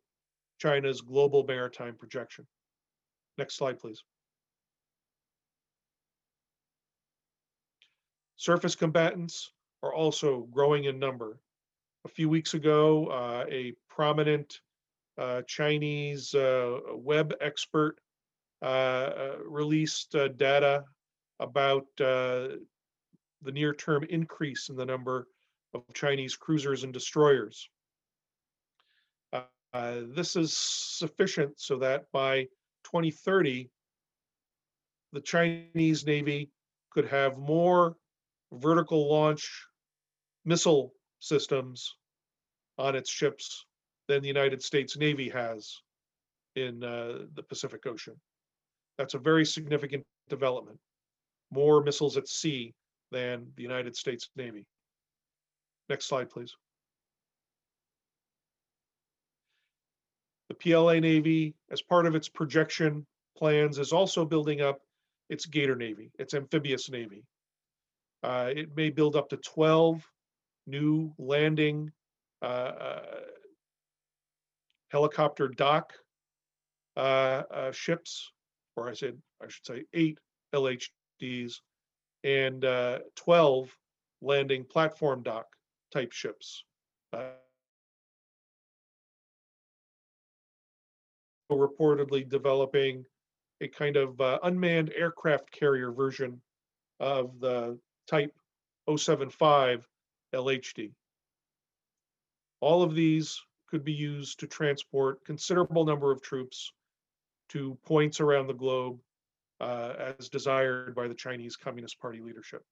China's 0.59 1.01
global 1.01 1.45
maritime 1.45 1.95
projection. 1.95 2.47
Next 3.39 3.57
slide, 3.57 3.79
please. 3.79 4.03
Surface 8.37 8.75
combatants 8.75 9.51
are 9.83 9.95
also 9.95 10.47
growing 10.51 10.85
in 10.85 10.99
number. 10.99 11.39
A 12.05 12.09
few 12.09 12.29
weeks 12.29 12.55
ago, 12.55 13.07
uh, 13.07 13.45
a 13.51 13.75
prominent 13.89 14.61
uh, 15.19 15.43
Chinese 15.43 16.35
uh, 16.35 16.79
web 16.95 17.35
expert 17.41 17.97
uh, 18.63 18.65
uh, 18.65 19.37
released 19.47 20.15
uh, 20.15 20.29
data 20.29 20.85
about 21.41 21.87
the 21.97 22.59
near-term 23.43 24.05
increase 24.09 24.71
in 24.71 24.77
the 24.77 24.85
number 24.85 25.29
of 25.75 25.83
Chinese 25.93 26.37
cruisers 26.37 26.85
and 26.85 26.93
destroyers. 26.93 27.69
Uh, 29.77 30.05
this 30.15 30.37
is 30.37 30.57
sufficient 30.57 31.53
so 31.61 31.77
that 31.77 32.11
by 32.11 32.45
2030, 32.85 33.69
the 35.13 35.21
Chinese 35.21 36.07
Navy 36.07 36.51
could 36.91 37.07
have 37.07 37.37
more 37.37 37.95
vertical 38.53 39.11
launch 39.11 39.67
missile 40.47 40.95
systems 41.19 41.95
on 42.79 42.97
its 42.97 43.11
ships 43.11 43.67
than 44.09 44.23
the 44.23 44.29
United 44.29 44.63
States 44.63 44.97
Navy 44.97 45.29
has 45.29 45.83
in 46.55 46.83
uh, 46.83 47.27
the 47.35 47.43
Pacific 47.43 47.87
Ocean. 47.87 48.15
That's 48.97 49.13
a 49.13 49.19
very 49.19 49.45
significant 49.45 50.05
development 50.31 50.79
more 51.51 51.83
missiles 51.83 52.17
at 52.17 52.29
sea 52.29 52.75
than 53.13 53.47
the 53.57 53.63
United 53.63 53.95
States 53.95 54.31
Navy. 54.37 54.67
Next 55.91 56.07
slide, 56.07 56.31
please. 56.31 56.57
The 60.49 60.55
PLA 60.55 61.01
Navy, 61.01 61.55
as 61.71 61.83
part 61.83 62.07
of 62.07 62.15
its 62.15 62.29
projection 62.29 63.07
plans, 63.37 63.79
is 63.79 63.93
also 63.93 64.25
building 64.25 64.61
up 64.61 64.81
its 65.29 65.47
Gator 65.47 65.77
Navy, 65.77 66.11
its 66.19 66.35
amphibious 66.35 66.91
Navy. 66.91 67.25
Uh, 68.23 68.51
it 68.55 68.77
may 68.77 68.91
build 68.91 69.17
up 69.17 69.29
to 69.31 69.37
12 69.37 70.09
new 70.67 71.13
landing 71.19 71.91
uh, 72.43 72.45
uh, 72.45 73.01
helicopter 74.91 75.49
dock 75.49 75.93
uh, 76.97 77.43
uh, 77.51 77.73
ships, 77.73 78.31
or 78.77 78.89
I 78.89 78.95
said, 78.95 79.17
I 79.43 79.49
should 79.49 79.67
say 79.67 79.85
eight 79.93 80.19
LHDs 80.55 81.61
and 82.25 82.65
uh, 82.65 82.99
12 83.17 83.77
landing 84.23 84.65
platform 84.65 85.23
dock 85.23 85.47
type 85.93 86.13
ships. 86.13 86.65
Uh, 87.13 87.31
reportedly 91.51 92.29
developing 92.29 93.05
a 93.61 93.69
kind 93.69 93.97
of 93.97 94.21
uh, 94.21 94.39
unmanned 94.43 94.93
aircraft 94.95 95.51
carrier 95.51 95.93
version 95.93 96.41
of 97.01 97.41
the 97.41 97.79
type 98.09 98.33
075 98.95 99.87
LHD. 100.35 100.93
All 102.61 102.83
of 102.83 102.95
these 102.95 103.41
could 103.69 103.85
be 103.85 103.93
used 103.93 104.41
to 104.41 104.47
transport 104.47 105.25
considerable 105.25 105.85
number 105.85 106.11
of 106.11 106.23
troops 106.23 106.73
to 107.51 107.77
points 107.85 108.21
around 108.21 108.47
the 108.47 108.55
globe 108.55 108.99
uh, 109.61 109.93
as 110.19 110.29
desired 110.29 110.95
by 110.95 111.09
the 111.09 111.15
Chinese 111.15 111.57
Communist 111.57 111.99
Party 112.01 112.21
leadership. 112.21 112.63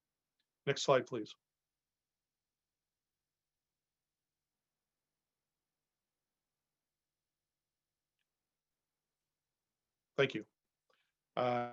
Next 0.67 0.83
slide, 0.83 1.07
please. 1.07 1.35
Thank 10.17 10.35
you. 10.35 10.45
Uh, 11.37 11.69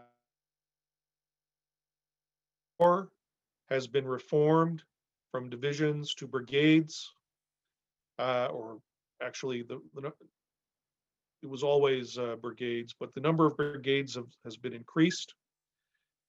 has 3.69 3.87
been 3.87 4.07
reformed 4.07 4.83
from 5.31 5.49
divisions 5.49 6.15
to 6.15 6.27
brigades, 6.27 7.13
uh, 8.19 8.47
or 8.51 8.79
actually 9.21 9.61
the, 9.61 9.79
the 9.95 10.11
it 11.43 11.49
was 11.49 11.63
always 11.63 12.17
uh, 12.17 12.35
brigades, 12.41 12.93
but 12.99 13.13
the 13.13 13.21
number 13.21 13.45
of 13.45 13.55
brigades 13.55 14.15
have, 14.15 14.27
has 14.43 14.57
been 14.57 14.73
increased. 14.73 15.33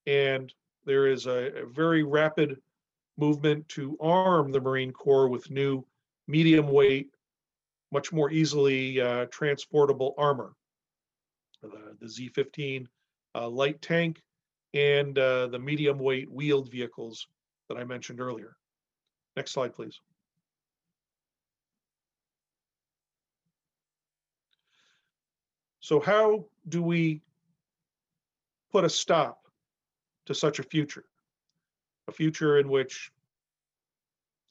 And 0.06 0.52
there 0.84 1.06
is 1.06 1.26
a, 1.26 1.62
a 1.62 1.66
very 1.66 2.02
rapid 2.02 2.60
movement 3.18 3.68
to 3.68 3.96
arm 4.00 4.52
the 4.52 4.60
Marine 4.60 4.92
Corps 4.92 5.28
with 5.28 5.50
new 5.50 5.84
medium 6.28 6.68
weight, 6.68 7.10
much 7.92 8.12
more 8.12 8.30
easily 8.30 9.00
uh, 9.00 9.26
transportable 9.26 10.14
armor. 10.16 10.52
The, 11.62 11.96
the 12.00 12.08
Z-15 12.08 12.86
uh, 13.34 13.48
light 13.48 13.80
tank 13.80 14.20
and 14.74 15.18
uh, 15.18 15.46
the 15.48 15.58
medium 15.58 15.98
weight 15.98 16.30
wheeled 16.30 16.70
vehicles 16.70 17.26
that 17.68 17.76
I 17.76 17.84
mentioned 17.84 18.20
earlier. 18.20 18.56
Next 19.36 19.52
slide, 19.52 19.74
please. 19.74 19.98
So 25.80 26.00
how 26.00 26.46
do 26.68 26.82
we 26.82 27.22
put 28.70 28.84
a 28.84 28.88
stop 28.88 29.40
to 30.26 30.34
such 30.34 30.58
a 30.58 30.62
future? 30.62 31.04
A 32.08 32.12
future 32.12 32.58
in 32.58 32.68
which 32.68 33.10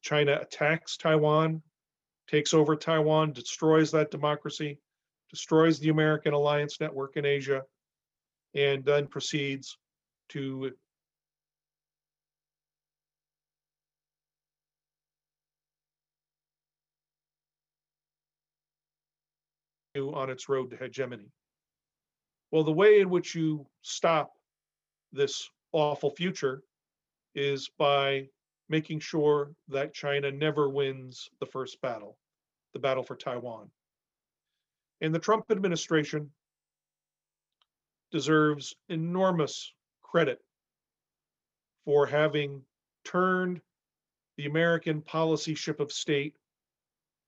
China 0.02 0.38
attacks 0.42 0.98
Taiwan, 0.98 1.62
takes 2.28 2.54
over 2.54 2.76
Taiwan, 2.76 3.32
destroys 3.34 3.92
that 3.92 4.12
democracy, 4.12 4.78
destroys 5.32 5.80
the 5.80 5.90
American 5.90 6.34
alliance 6.34 6.80
network 6.80 7.18
in 7.18 7.26
Asia, 7.26 7.64
and 8.54 8.86
then 8.86 9.08
proceeds 9.08 9.78
to 10.30 10.72
on 19.96 20.30
its 20.30 20.48
road 20.48 20.70
to 20.70 20.78
hegemony. 20.78 21.32
Well, 22.52 22.64
the 22.64 22.72
way 22.72 23.00
in 23.00 23.10
which 23.10 23.36
you 23.36 23.66
stop 23.82 24.32
this 25.12 25.50
awful 25.72 26.10
future 26.10 26.64
is 27.36 27.70
by 27.78 28.28
making 28.70 29.00
sure 29.00 29.52
that 29.68 29.94
China 29.94 30.32
never 30.32 30.70
wins 30.70 31.30
the 31.40 31.46
first 31.46 31.82
battle, 31.82 32.18
the 32.74 32.80
battle 32.80 33.04
for 33.04 33.16
Taiwan. 33.16 33.70
And 35.02 35.14
the 35.14 35.20
Trump 35.20 35.46
administration 35.50 36.32
deserves 38.12 38.76
enormous 38.90 39.74
credit 40.04 40.40
for 41.86 42.06
having 42.06 42.62
turned 43.04 43.62
the 44.38 44.46
American 44.46 45.02
policy 45.02 45.56
ship 45.56 45.80
of 45.80 45.92
state 45.92 46.36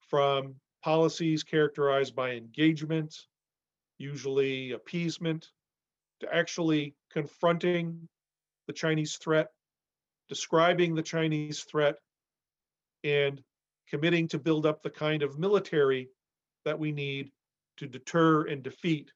from 0.09 0.55
policies 0.83 1.43
characterized 1.43 2.15
by 2.15 2.31
engagement, 2.31 3.15
usually 3.97 4.71
appeasement, 4.71 5.47
to 6.19 6.33
actually 6.33 6.93
confronting 7.11 8.07
the 8.67 8.73
Chinese 8.73 9.17
threat, 9.17 9.47
describing 10.29 10.93
the 10.93 11.01
Chinese 11.01 11.63
threat, 11.63 11.95
and 13.03 13.41
committing 13.89 14.27
to 14.27 14.39
build 14.39 14.65
up 14.65 14.83
the 14.83 14.89
kind 14.89 15.23
of 15.23 15.39
military 15.39 16.09
that 16.65 16.77
we 16.77 16.91
need 16.91 17.31
to 17.83 17.89
deter 17.89 18.47
and 18.47 18.63
defeat 18.63 19.11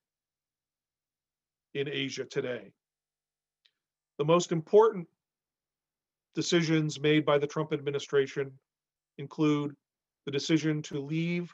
in 1.74 1.88
Asia 1.88 2.26
today. 2.26 2.72
The 4.18 4.26
most 4.26 4.52
important 4.52 5.08
decisions 6.36 7.00
made 7.00 7.26
by 7.26 7.38
the 7.38 7.48
Trump 7.48 7.74
administration 7.74 8.52
include 9.18 9.76
the 10.26 10.32
decision 10.32 10.82
to 10.84 11.00
leave 11.00 11.54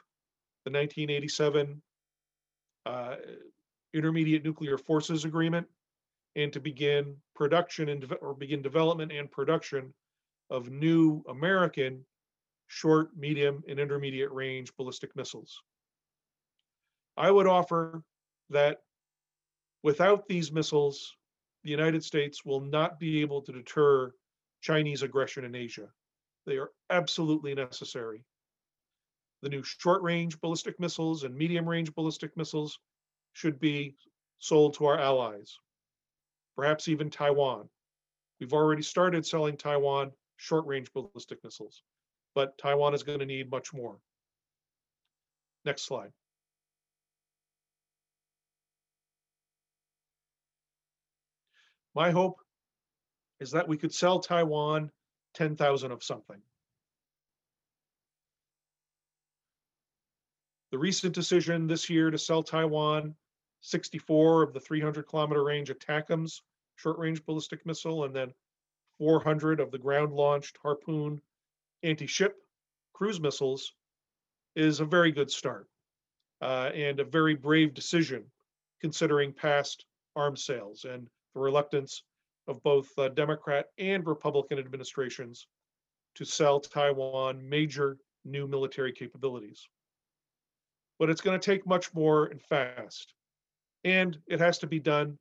the 0.64 0.70
1987 0.70 1.80
uh, 2.86 3.16
Intermediate 3.94 4.44
Nuclear 4.44 4.76
Forces 4.76 5.24
Agreement 5.24 5.66
and 6.36 6.52
to 6.52 6.60
begin 6.60 7.16
production 7.34 7.90
and 7.90 8.12
or 8.20 8.34
begin 8.34 8.60
development 8.60 9.12
and 9.12 9.30
production 9.30 9.94
of 10.50 10.70
new 10.70 11.22
American 11.28 12.04
short, 12.66 13.16
medium, 13.16 13.62
and 13.68 13.78
intermediate 13.78 14.32
range 14.32 14.74
ballistic 14.76 15.14
missiles. 15.14 15.62
I 17.16 17.30
would 17.30 17.46
offer 17.46 18.02
that 18.50 18.78
without 19.82 20.26
these 20.26 20.52
missiles, 20.52 21.16
the 21.62 21.70
United 21.70 22.04
States 22.04 22.44
will 22.44 22.60
not 22.60 22.98
be 22.98 23.20
able 23.20 23.42
to 23.42 23.52
deter 23.52 24.12
Chinese 24.60 25.02
aggression 25.02 25.44
in 25.44 25.54
Asia. 25.54 25.88
They 26.46 26.56
are 26.56 26.70
absolutely 26.90 27.54
necessary. 27.54 28.24
The 29.42 29.48
new 29.48 29.62
short 29.62 30.02
range 30.02 30.40
ballistic 30.40 30.80
missiles 30.80 31.24
and 31.24 31.34
medium 31.34 31.68
range 31.68 31.94
ballistic 31.94 32.36
missiles 32.36 32.78
should 33.32 33.60
be 33.60 33.94
sold 34.38 34.74
to 34.74 34.86
our 34.86 34.98
allies, 34.98 35.58
perhaps 36.56 36.88
even 36.88 37.10
Taiwan. 37.10 37.68
We've 38.40 38.52
already 38.52 38.82
started 38.82 39.24
selling 39.24 39.56
Taiwan 39.56 40.12
short 40.36 40.66
range 40.66 40.92
ballistic 40.92 41.42
missiles, 41.44 41.82
but 42.34 42.58
Taiwan 42.58 42.94
is 42.94 43.02
going 43.02 43.20
to 43.20 43.26
need 43.26 43.50
much 43.50 43.72
more. 43.72 43.98
Next 45.64 45.82
slide. 45.82 46.12
My 51.94 52.10
hope 52.10 52.40
is 53.40 53.50
that 53.52 53.68
we 53.68 53.76
could 53.76 53.92
sell 53.92 54.20
Taiwan 54.20 54.90
10,000 55.34 55.92
of 55.92 56.02
something. 56.02 56.40
The 60.70 60.78
recent 60.78 61.14
decision 61.14 61.66
this 61.66 61.88
year 61.88 62.10
to 62.10 62.18
sell 62.18 62.42
Taiwan 62.42 63.14
64 63.60 64.42
of 64.42 64.52
the 64.52 64.60
300 64.60 65.06
kilometer 65.06 65.44
range 65.44 65.70
ATACMS 65.70 66.42
short 66.76 66.98
range 66.98 67.24
ballistic 67.24 67.64
missile 67.64 68.04
and 68.04 68.14
then 68.14 68.34
400 68.98 69.60
of 69.60 69.70
the 69.70 69.78
ground 69.78 70.12
launched 70.12 70.58
Harpoon 70.62 71.20
anti 71.82 72.06
ship 72.06 72.36
cruise 72.92 73.20
missiles 73.20 73.72
is 74.56 74.80
a 74.80 74.84
very 74.84 75.12
good 75.12 75.30
start 75.30 75.68
uh, 76.42 76.70
and 76.74 77.00
a 77.00 77.04
very 77.04 77.34
brave 77.34 77.74
decision 77.74 78.24
considering 78.80 79.32
past 79.32 79.86
arms 80.16 80.44
sales 80.44 80.84
and 80.84 81.08
the 81.34 81.40
reluctance 81.40 82.02
of 82.46 82.62
both 82.62 82.90
uh, 82.98 83.08
Democrat 83.08 83.66
and 83.78 84.06
Republican 84.06 84.58
administrations 84.58 85.46
to 86.14 86.24
sell 86.24 86.60
Taiwan 86.60 87.46
major 87.48 87.98
new 88.24 88.46
military 88.46 88.92
capabilities. 88.92 89.68
But 90.98 91.10
it's 91.10 91.20
going 91.20 91.38
to 91.38 91.44
take 91.44 91.66
much 91.66 91.92
more 91.92 92.26
and 92.26 92.40
fast. 92.40 93.14
And 93.82 94.18
it 94.26 94.40
has 94.40 94.58
to 94.58 94.66
be 94.66 94.78
done 94.78 95.18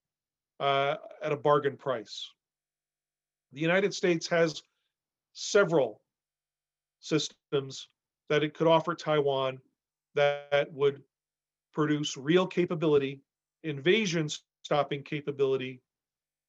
uh, 0.59 0.95
at 1.21 1.31
a 1.31 1.37
bargain 1.37 1.75
price. 1.75 2.29
The 3.53 3.59
United 3.59 3.93
States 3.93 4.27
has 4.27 4.61
several 5.33 6.01
systems 6.99 7.87
that 8.29 8.43
it 8.43 8.53
could 8.53 8.67
offer 8.67 8.95
Taiwan 8.95 9.59
that 10.15 10.71
would 10.71 11.01
produce 11.73 12.15
real 12.15 12.45
capability, 12.45 13.21
invasion 13.63 14.29
stopping 14.63 15.03
capability 15.03 15.81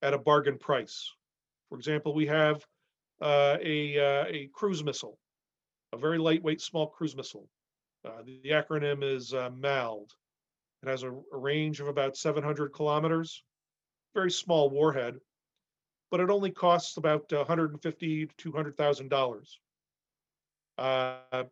at 0.05 0.13
a 0.13 0.19
bargain 0.19 0.59
price. 0.59 1.11
For 1.71 1.79
example, 1.79 2.15
we 2.15 2.27
have 2.27 2.65
uh, 3.23 3.57
a, 3.61 3.99
uh, 3.99 4.25
a 4.29 4.51
cruise 4.53 4.85
missile, 4.85 5.19
a 5.93 5.97
very 5.97 6.19
lightweight 6.19 6.61
small 6.61 6.87
cruise 6.89 7.17
missile. 7.17 7.49
Uh, 8.05 8.23
the, 8.23 8.39
the, 8.43 8.51
acronym 8.51 9.03
is 9.03 9.33
uh, 9.33 9.49
MALD. 9.57 10.13
It 10.83 10.91
has 10.91 11.05
a, 11.05 11.11
a, 11.11 11.39
range 11.39 11.81
of 11.81 11.89
about 11.89 12.19
700 12.19 12.75
kilometers, 12.75 13.43
very 14.15 14.31
small 14.31 14.69
warhead, 14.69 15.17
but 16.11 16.21
it 16.21 16.29
only 16.29 16.51
costs 16.51 16.99
about 16.99 17.33
150 17.33 18.27
to 18.27 18.35
200,000 18.37 19.09
dollars. 19.09 19.59
Uh, 20.77 21.45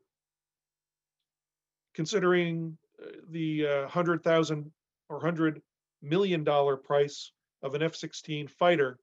considering 1.95 2.77
uh, 3.03 3.13
the 3.31 3.65
100,000 3.65 4.71
or 5.09 5.17
100 5.17 5.63
million 6.03 6.45
dollar 6.45 6.77
price 6.77 7.33
of 7.63 7.75
an 7.75 7.83
F-16 7.83 8.51
fighter, 8.51 8.99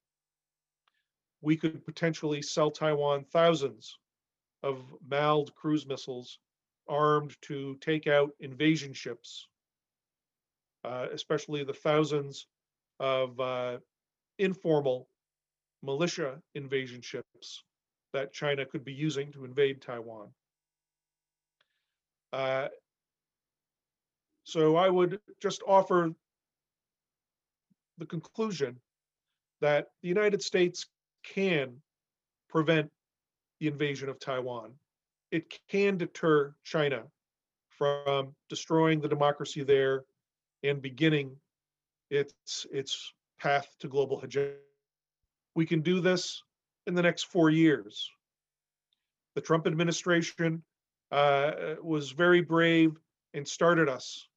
we 1.41 1.55
could 1.55 1.85
potentially 1.85 2.41
sell 2.41 2.69
Taiwan 2.69 3.23
thousands 3.23 3.97
of 4.63 4.83
MALD 5.07 5.55
cruise 5.55 5.85
missiles 5.85 6.39
armed 6.87 7.35
to 7.43 7.77
take 7.81 8.07
out 8.07 8.31
invasion 8.39 8.93
ships, 8.93 9.47
uh, 10.83 11.07
especially 11.13 11.63
the 11.63 11.73
thousands 11.73 12.47
of 12.99 13.39
uh, 13.39 13.77
informal 14.37 15.07
militia 15.81 16.41
invasion 16.55 17.01
ships 17.01 17.63
that 18.11 18.33
China 18.33 18.65
could 18.65 18.83
be 18.83 18.91
using 18.93 19.31
to 19.31 19.45
invade 19.45 19.81
Taiwan. 19.81 20.29
Uh, 22.33 22.67
so 24.43 24.75
I 24.75 24.89
would 24.89 25.19
just 25.39 25.61
offer 25.67 26.11
the 27.99 28.05
conclusion 28.05 28.79
that 29.61 29.87
the 30.01 30.07
United 30.07 30.41
States 30.41 30.87
can 31.23 31.75
prevent 32.49 32.89
the 33.59 33.67
invasion 33.67 34.09
of 34.09 34.19
Taiwan. 34.19 34.71
It 35.31 35.53
can 35.69 35.97
deter 35.97 36.55
China 36.63 37.03
from 37.69 38.33
destroying 38.49 38.99
the 38.99 39.07
democracy 39.07 39.63
there 39.63 40.03
and 40.63 40.81
beginning 40.81 41.35
its 42.09 42.65
its 42.71 43.13
path 43.39 43.67
to 43.79 43.87
global 43.87 44.19
hegemony. 44.19 44.55
We 45.55 45.65
can 45.65 45.81
do 45.81 45.99
this 45.99 46.41
in 46.87 46.95
the 46.95 47.01
next 47.01 47.23
four 47.23 47.49
years. 47.49 48.09
The 49.35 49.41
Trump 49.41 49.67
administration 49.67 50.63
uh, 51.11 51.75
was 51.81 52.11
very 52.11 52.41
brave 52.41 52.97
and 53.33 53.47
started 53.47 53.87
us 53.87 54.27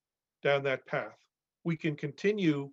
down 0.42 0.62
that 0.64 0.86
path. 0.86 1.18
We 1.64 1.76
can 1.76 1.96
continue 1.96 2.70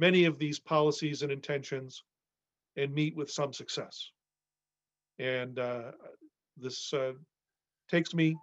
many 0.00 0.24
of 0.24 0.38
these 0.38 0.58
policies 0.58 1.22
and 1.22 1.30
intentions 1.30 2.02
and 2.76 2.92
meet 2.92 3.14
with 3.14 3.30
some 3.30 3.52
success. 3.52 4.10
And 5.18 5.58
uh, 5.58 5.92
this 6.56 6.92
uh, 6.94 7.12
takes 7.88 8.14
me 8.14 8.36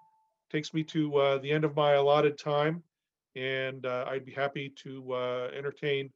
takes 0.50 0.74
me 0.74 0.82
to 0.82 1.14
uh, 1.16 1.38
the 1.40 1.52
end 1.52 1.66
of 1.66 1.76
my 1.76 1.94
allotted 1.94 2.38
time, 2.38 2.82
and 3.36 3.86
uh, 3.86 4.06
I'd 4.08 4.24
be 4.24 4.32
happy 4.32 4.72
to 4.84 5.14
uh, 5.14 5.50
entertain 5.58 6.10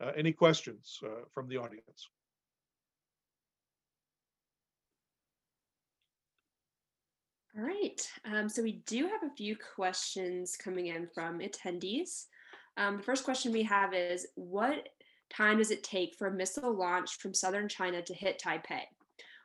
uh, 0.00 0.12
any 0.16 0.32
questions 0.32 1.00
from 1.34 1.48
the 1.48 1.56
audience. 1.56 2.08
All 7.56 7.64
right, 7.64 8.00
um, 8.24 8.48
so 8.48 8.62
we 8.62 8.82
do 8.86 9.08
have 9.08 9.22
a 9.24 9.34
few 9.36 9.56
questions 9.74 10.56
coming 10.56 10.86
in 10.86 11.08
from 11.12 11.40
attendees. 11.40 12.26
Um, 12.76 12.96
the 12.98 13.02
first 13.02 13.24
question 13.24 13.52
we 13.52 13.64
have 13.64 13.94
is 13.94 14.26
What 14.34 14.88
time 15.34 15.58
does 15.58 15.70
it 15.70 15.82
take 15.82 16.14
for 16.16 16.26
a 16.26 16.32
missile 16.32 16.76
launch 16.76 17.18
from 17.18 17.34
southern 17.34 17.68
China 17.68 18.02
to 18.02 18.14
hit 18.14 18.40
Taipei? 18.44 18.82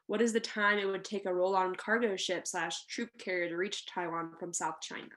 What 0.08 0.22
is 0.22 0.32
the 0.32 0.40
time 0.40 0.80
it 0.80 0.86
would 0.88 1.04
take 1.04 1.26
a 1.26 1.34
roll 1.34 1.56
on 1.56 1.76
cargo 1.76 2.16
ship 2.16 2.48
slash 2.48 2.86
troop 2.86 3.10
carrier 3.20 3.50
to 3.50 3.58
reach 3.58 3.86
Taiwan 3.86 4.32
from 4.40 4.54
South 4.54 4.80
China? 4.82 5.10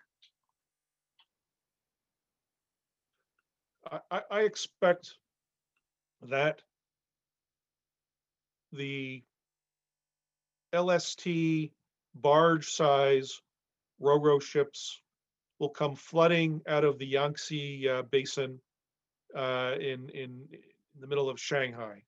I- 3.91 4.01
I, 4.11 4.23
I 4.31 4.41
expect 4.41 5.15
that 6.23 6.61
the 8.73 9.23
LST 10.73 11.73
barge 12.15 12.69
size 12.69 13.41
RoRo 14.01 14.41
ships 14.41 15.01
will 15.61 15.69
come 15.69 15.95
flooding 15.95 16.63
out 16.67 16.85
of 16.85 16.99
the 16.99 17.07
Yangtze 17.07 17.89
uh, 17.89 18.03
Basin 18.11 18.59
uh, 19.37 19.75
in, 19.79 20.09
in 20.09 20.49
the 20.99 21.07
middle 21.07 21.29
of 21.29 21.39
Shanghai. 21.39 22.03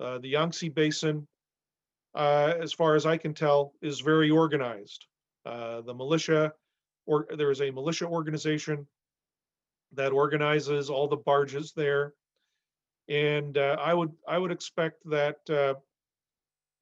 Uh, 0.00 0.18
the 0.18 0.28
Yangtze 0.28 0.68
Basin, 0.70 1.26
uh, 2.14 2.54
as 2.60 2.72
far 2.72 2.94
as 2.94 3.04
I 3.04 3.18
can 3.18 3.34
tell, 3.34 3.74
is 3.82 4.00
very 4.00 4.30
organized. 4.30 5.04
Uh, 5.44 5.80
the 5.80 5.92
militia, 5.92 6.52
or 7.06 7.26
there 7.36 7.50
is 7.50 7.60
a 7.60 7.72
militia 7.72 8.06
organization 8.06 8.86
that 9.92 10.12
organizes 10.12 10.88
all 10.88 11.08
the 11.08 11.16
barges 11.16 11.72
there. 11.72 12.14
And 13.08 13.58
uh, 13.58 13.76
I 13.80 13.92
would 13.92 14.12
I 14.28 14.38
would 14.38 14.52
expect 14.52 15.02
that 15.10 15.38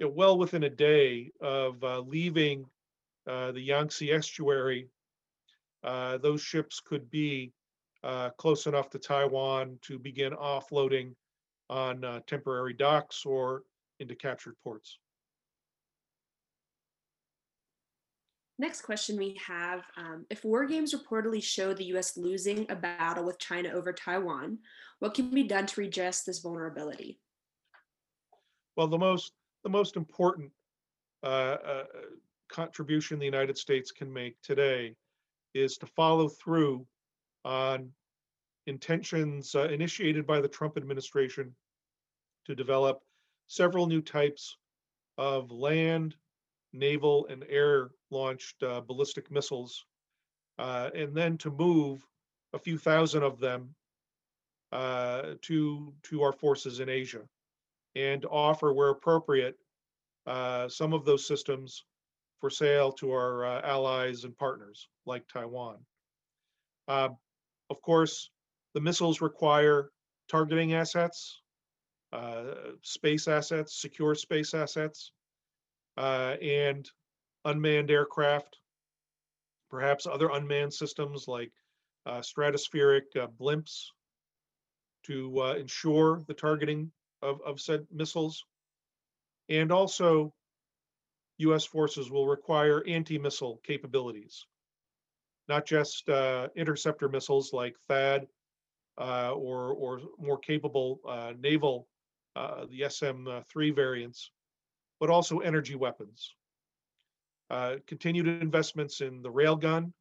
well 0.01 0.39
within 0.39 0.65
a 0.65 0.71
day 0.71 1.33
of 1.41 1.83
leaving 2.07 2.67
the 3.27 3.61
Yangtze 3.61 4.13
estuary, 4.13 4.89
uh, 5.85 6.19
those 6.19 6.43
ships 6.43 6.81
could 6.81 7.11
be 7.11 7.53
uh, 8.03 8.31
close 8.31 8.67
enough 8.67 8.91
to 8.91 8.99
Taiwan 8.99 9.79
to 9.83 9.99
begin 9.99 10.33
offloading 10.33 11.15
on 11.69 12.05
uh, 12.05 12.21
temporary 12.27 12.73
docks 12.73 13.25
or 13.25 13.63
into 13.99 14.15
captured 14.15 14.57
ports. 14.65 14.99
Next 18.59 18.83
question 18.83 19.17
we 19.17 19.41
have 19.47 19.85
um, 19.97 20.27
If 20.29 20.45
war 20.45 20.67
games 20.67 20.95
reportedly 20.95 21.43
show 21.43 21.73
the 21.73 21.85
US 21.97 22.19
losing 22.19 22.67
a 22.71 22.77
battle 22.77 23.25
with 23.25 23.39
China 23.39 23.71
over 23.71 23.91
Taiwan, 23.91 24.59
what 24.99 25.15
can 25.15 25.31
be 25.31 25.45
done 25.45 25.65
to 25.67 25.81
redress 25.81 26.25
this 26.25 26.41
vulnerability? 26.41 27.19
Well, 28.77 28.87
the 28.87 28.99
most 28.99 29.33
the 29.65 29.71
most 29.71 29.97
important 29.97 30.51
uh, 31.23 31.27
uh, 31.27 31.85
contribution 32.51 33.19
the 33.19 33.25
United 33.25 33.57
States 33.57 33.93
can 33.93 34.13
make 34.13 34.37
today 34.43 34.95
is 35.55 35.77
to 35.79 35.87
follow 35.87 36.29
through 36.29 36.87
on 37.45 37.91
intentions 38.67 39.55
uh, 39.55 39.69
initiated 39.69 40.27
by 40.27 40.41
the 40.41 40.49
Trump 40.49 40.77
administration 40.77 41.55
to 42.47 42.55
develop 42.55 43.03
several 43.47 43.87
new 43.87 44.01
types 44.01 44.57
of 45.19 45.51
land, 45.51 46.15
naval, 46.73 47.27
and 47.27 47.45
air 47.49 47.91
launched 48.11 48.63
uh, 48.63 48.81
ballistic 48.81 49.31
missiles, 49.31 49.85
uh, 50.59 50.91
and 50.95 51.15
then 51.15 51.37
to 51.39 51.51
move 51.51 52.07
a 52.53 52.59
few 52.59 52.79
thousand 52.79 53.23
of 53.23 53.39
them 53.41 53.75
uh, 54.73 55.35
to, 55.43 55.93
to 56.03 56.23
our 56.23 56.33
forces 56.33 56.81
in 56.81 56.89
Asia 56.89 57.23
and 57.97 58.25
offer, 58.27 58.73
where 58.73 58.91
appropriate, 58.91 59.57
uh, 60.27 60.69
some 60.69 60.93
of 60.93 61.05
those 61.05 61.27
systems 61.27 61.85
for 62.41 62.51
sale 62.51 62.91
to 62.93 63.13
our 63.13 63.45
uh, 63.45 63.61
allies 63.63 64.25
and 64.25 64.37
partners 64.37 64.89
like 65.07 65.29
Taiwan. 65.29 65.77
Uh, 66.89 67.11
of 67.69 67.83
course, 67.83 68.31
the 68.75 68.81
missiles 68.81 69.21
require 69.21 69.91
targeting 70.29 70.75
assets, 70.75 71.43
uh, 72.13 72.55
space 72.83 73.29
assets, 73.29 73.81
secure 73.81 74.15
space 74.15 74.55
assets, 74.55 75.13
uh, 75.97 76.37
and 76.43 76.91
unmanned 77.45 77.91
aircraft, 77.91 78.59
perhaps 79.71 80.07
other 80.07 80.31
unmanned 80.31 80.73
systems 80.73 81.29
like 81.29 81.53
uh, 82.07 82.21
stratospheric 82.21 83.03
uh, 83.21 83.27
blimps 83.39 83.87
to 85.05 85.43
ensure 85.59 86.23
the 86.27 86.35
targeting 86.35 86.91
of, 87.23 87.41
of 87.43 87.61
said 87.61 87.87
missiles. 87.93 88.45
And 89.49 89.73
also, 89.73 90.33
US 91.41 91.65
forces 91.65 92.11
will 92.11 92.27
require 92.27 92.87
anti-missile 92.87 93.61
capabilities, 93.65 94.47
not 95.49 95.67
just 95.67 96.09
uh, 96.09 96.49
interceptor 96.57 97.09
missiles 97.09 97.53
like 97.53 97.77
THAAD 97.89 98.27
uh, 98.99 99.33
or, 99.33 99.73
or 99.73 100.01
more 100.19 100.39
capable 100.39 101.01
uh, 101.09 101.33
naval, 101.39 101.89
uh, 102.37 102.67
the 102.71 102.89
SM-3 102.89 103.75
variants, 103.75 104.31
but 104.99 105.11
also 105.11 105.39
energy 105.39 105.75
weapons. 105.75 106.35
Uh, 107.49 107.77
continued 107.87 108.29
investments 108.29 109.01
in 109.01 109.23
the 109.23 109.31
railgun 109.31 109.93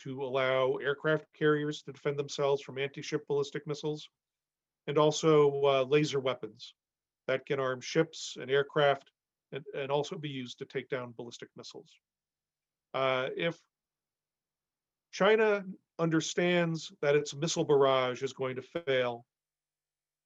to 0.00 0.22
allow 0.22 0.76
aircraft 0.76 1.26
carriers 1.36 1.82
to 1.82 1.92
defend 1.92 2.16
themselves 2.16 2.62
from 2.62 2.78
anti-ship 2.78 3.26
ballistic 3.26 3.66
missiles, 3.66 4.08
and 4.86 4.96
also 4.96 5.60
uh, 5.64 5.82
laser 5.82 6.20
weapons 6.20 6.74
that 7.26 7.44
can 7.46 7.58
arm 7.58 7.80
ships 7.80 8.36
and 8.40 8.50
aircraft 8.50 9.10
and, 9.52 9.64
and 9.74 9.90
also 9.90 10.16
be 10.16 10.28
used 10.28 10.58
to 10.58 10.64
take 10.64 10.88
down 10.88 11.14
ballistic 11.16 11.48
missiles. 11.56 11.90
Uh, 12.94 13.28
if 13.36 13.58
China 15.12 15.64
understands 15.98 16.92
that 17.02 17.16
its 17.16 17.34
missile 17.34 17.64
barrage 17.64 18.22
is 18.22 18.32
going 18.32 18.56
to 18.56 18.62
fail, 18.62 19.24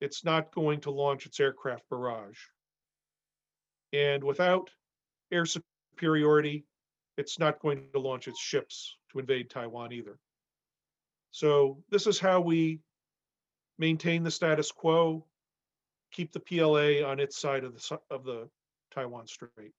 it's 0.01 0.25
not 0.25 0.53
going 0.53 0.81
to 0.81 0.91
launch 0.91 1.27
its 1.27 1.39
aircraft 1.41 1.85
barrage. 1.89 2.39
And 3.93 4.25
without 4.25 4.71
air 5.31 5.47
superiority, 5.47 6.65
it's 7.17 7.39
not 7.39 7.61
going 7.61 7.85
to 7.93 8.01
launch 8.01 8.27
its 8.27 8.41
ships 8.41 8.97
to 9.13 9.19
invade 9.19 9.51
Taiwan 9.51 9.93
either. 9.93 10.19
So 11.31 11.83
this 11.91 12.07
is 12.07 12.19
how 12.19 12.41
we 12.41 12.81
maintain 13.79 14.23
the 14.23 14.31
status 14.31 14.71
quo, 14.71 15.25
keep 16.11 16.33
the 16.33 16.41
PLA 16.41 17.07
on 17.09 17.21
its 17.21 17.39
side 17.39 17.65
of 17.65 17.75
the 17.75 17.99
of 18.11 18.25
the 18.25 18.49
Taiwan 18.95 19.27
Strait. 19.27 19.73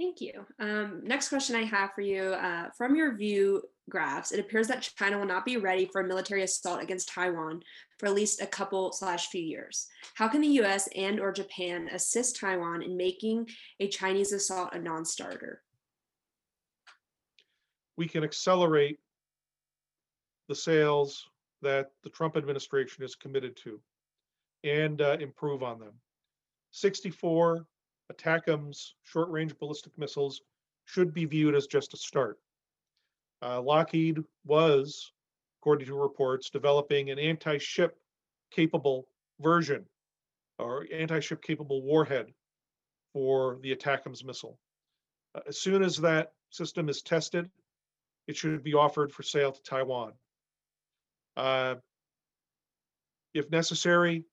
Thank 0.00 0.22
you. 0.22 0.46
Um, 0.58 1.02
next 1.04 1.28
question 1.28 1.56
I 1.56 1.64
have 1.64 1.90
for 1.94 2.00
you. 2.00 2.22
Uh, 2.22 2.70
from 2.74 2.96
your 2.96 3.14
view 3.14 3.62
graphs, 3.90 4.32
it 4.32 4.40
appears 4.40 4.66
that 4.68 4.90
China 4.96 5.18
will 5.18 5.26
not 5.26 5.44
be 5.44 5.58
ready 5.58 5.84
for 5.92 6.00
a 6.00 6.08
military 6.08 6.42
assault 6.42 6.82
against 6.82 7.10
Taiwan 7.10 7.60
for 7.98 8.06
at 8.06 8.14
least 8.14 8.40
a 8.40 8.46
couple 8.46 8.92
slash 8.92 9.28
few 9.28 9.42
years. 9.42 9.88
How 10.14 10.26
can 10.26 10.40
the 10.40 10.48
U.S. 10.48 10.88
and 10.96 11.20
or 11.20 11.32
Japan 11.32 11.90
assist 11.92 12.40
Taiwan 12.40 12.80
in 12.82 12.96
making 12.96 13.50
a 13.78 13.88
Chinese 13.88 14.32
assault 14.32 14.70
a 14.72 14.78
non-starter? 14.78 15.60
We 17.98 18.08
can 18.08 18.24
accelerate 18.24 19.00
the 20.48 20.54
sales 20.54 21.28
that 21.60 21.90
the 22.02 22.10
Trump 22.10 22.38
administration 22.38 23.04
is 23.04 23.14
committed 23.14 23.54
to 23.64 23.78
and 24.64 25.00
uh, 25.00 25.16
improve 25.20 25.62
on 25.62 25.78
them. 25.78 25.92
64 26.72 27.66
ATACMS 28.12 28.92
short-range 29.02 29.58
ballistic 29.58 29.96
missiles 29.98 30.42
should 30.84 31.14
be 31.14 31.24
viewed 31.24 31.54
as 31.54 31.66
just 31.66 31.94
a 31.94 31.96
start. 31.96 32.38
Uh, 33.42 33.60
Lockheed 33.60 34.18
was, 34.44 35.12
according 35.60 35.86
to 35.86 35.94
reports, 35.94 36.50
developing 36.50 37.10
an 37.10 37.18
anti-ship 37.18 37.96
capable 38.50 39.08
version 39.40 39.84
or 40.58 40.86
anti-ship 40.92 41.42
capable 41.42 41.82
warhead 41.82 42.32
for 43.12 43.58
the 43.62 43.74
ATACMS 43.74 44.24
missile. 44.24 44.58
Uh, 45.34 45.40
as 45.48 45.58
soon 45.58 45.82
as 45.82 45.96
that 45.96 46.32
system 46.50 46.88
is 46.88 47.02
tested, 47.02 47.48
it 48.26 48.36
should 48.36 48.62
be 48.62 48.74
offered 48.74 49.12
for 49.12 49.22
sale 49.22 49.52
to 49.52 49.62
Taiwan. 49.62 50.12
Uh, 51.36 51.76
if 53.32 53.50
necessary, 53.50 54.24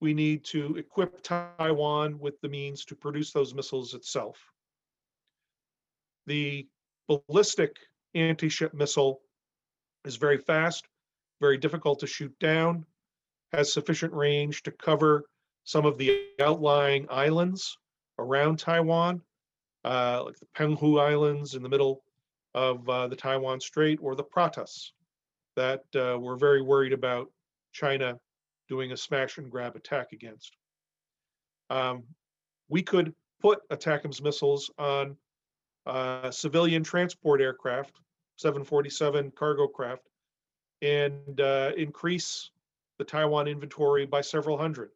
we 0.00 0.14
need 0.14 0.44
to 0.44 0.76
equip 0.76 1.22
Taiwan 1.22 2.18
with 2.18 2.40
the 2.40 2.48
means 2.48 2.84
to 2.86 2.94
produce 2.94 3.32
those 3.32 3.54
missiles 3.54 3.94
itself. 3.94 4.38
The 6.26 6.68
ballistic 7.08 7.76
anti-ship 8.14 8.74
missile 8.74 9.20
is 10.04 10.16
very 10.16 10.38
fast, 10.38 10.86
very 11.40 11.58
difficult 11.58 11.98
to 12.00 12.06
shoot 12.06 12.36
down, 12.38 12.84
has 13.52 13.72
sufficient 13.72 14.12
range 14.12 14.62
to 14.64 14.70
cover 14.70 15.24
some 15.64 15.84
of 15.84 15.98
the 15.98 16.26
outlying 16.40 17.06
islands 17.10 17.76
around 18.18 18.58
Taiwan, 18.58 19.20
uh, 19.84 20.22
like 20.24 20.38
the 20.38 20.46
Penghu 20.56 21.00
Islands 21.00 21.54
in 21.54 21.62
the 21.62 21.68
middle 21.68 22.02
of 22.54 22.88
uh, 22.88 23.08
the 23.08 23.16
Taiwan 23.16 23.60
Strait 23.60 23.98
or 24.02 24.14
the 24.14 24.24
Pratas 24.24 24.92
that 25.56 25.82
uh, 25.96 26.18
we're 26.18 26.36
very 26.36 26.62
worried 26.62 26.92
about 26.92 27.30
China 27.72 28.18
doing 28.68 28.92
a 28.92 28.96
smash 28.96 29.38
and 29.38 29.50
grab 29.50 29.76
attack 29.76 30.12
against. 30.12 30.56
Um, 31.70 32.04
we 32.68 32.82
could 32.82 33.14
put 33.40 33.68
ATACMS 33.70 34.22
missiles 34.22 34.70
on 34.78 35.16
uh, 35.86 36.30
civilian 36.30 36.82
transport 36.82 37.40
aircraft, 37.40 38.00
747 38.36 39.32
cargo 39.32 39.66
craft, 39.66 40.08
and 40.82 41.40
uh, 41.40 41.72
increase 41.76 42.50
the 42.98 43.04
Taiwan 43.04 43.48
inventory 43.48 44.06
by 44.06 44.20
several 44.20 44.58
hundred. 44.58 44.90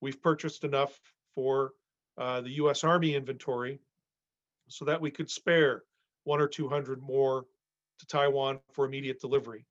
We've 0.00 0.20
purchased 0.22 0.64
enough 0.64 0.98
for 1.34 1.72
uh, 2.16 2.42
the 2.42 2.50
US 2.50 2.84
Army 2.84 3.14
inventory 3.14 3.80
so 4.68 4.84
that 4.84 5.00
we 5.00 5.10
could 5.10 5.30
spare 5.30 5.82
one 6.24 6.40
or 6.40 6.48
200 6.48 7.02
more 7.02 7.44
to 7.98 8.06
Taiwan 8.06 8.60
for 8.72 8.84
immediate 8.84 9.20
delivery. 9.20 9.66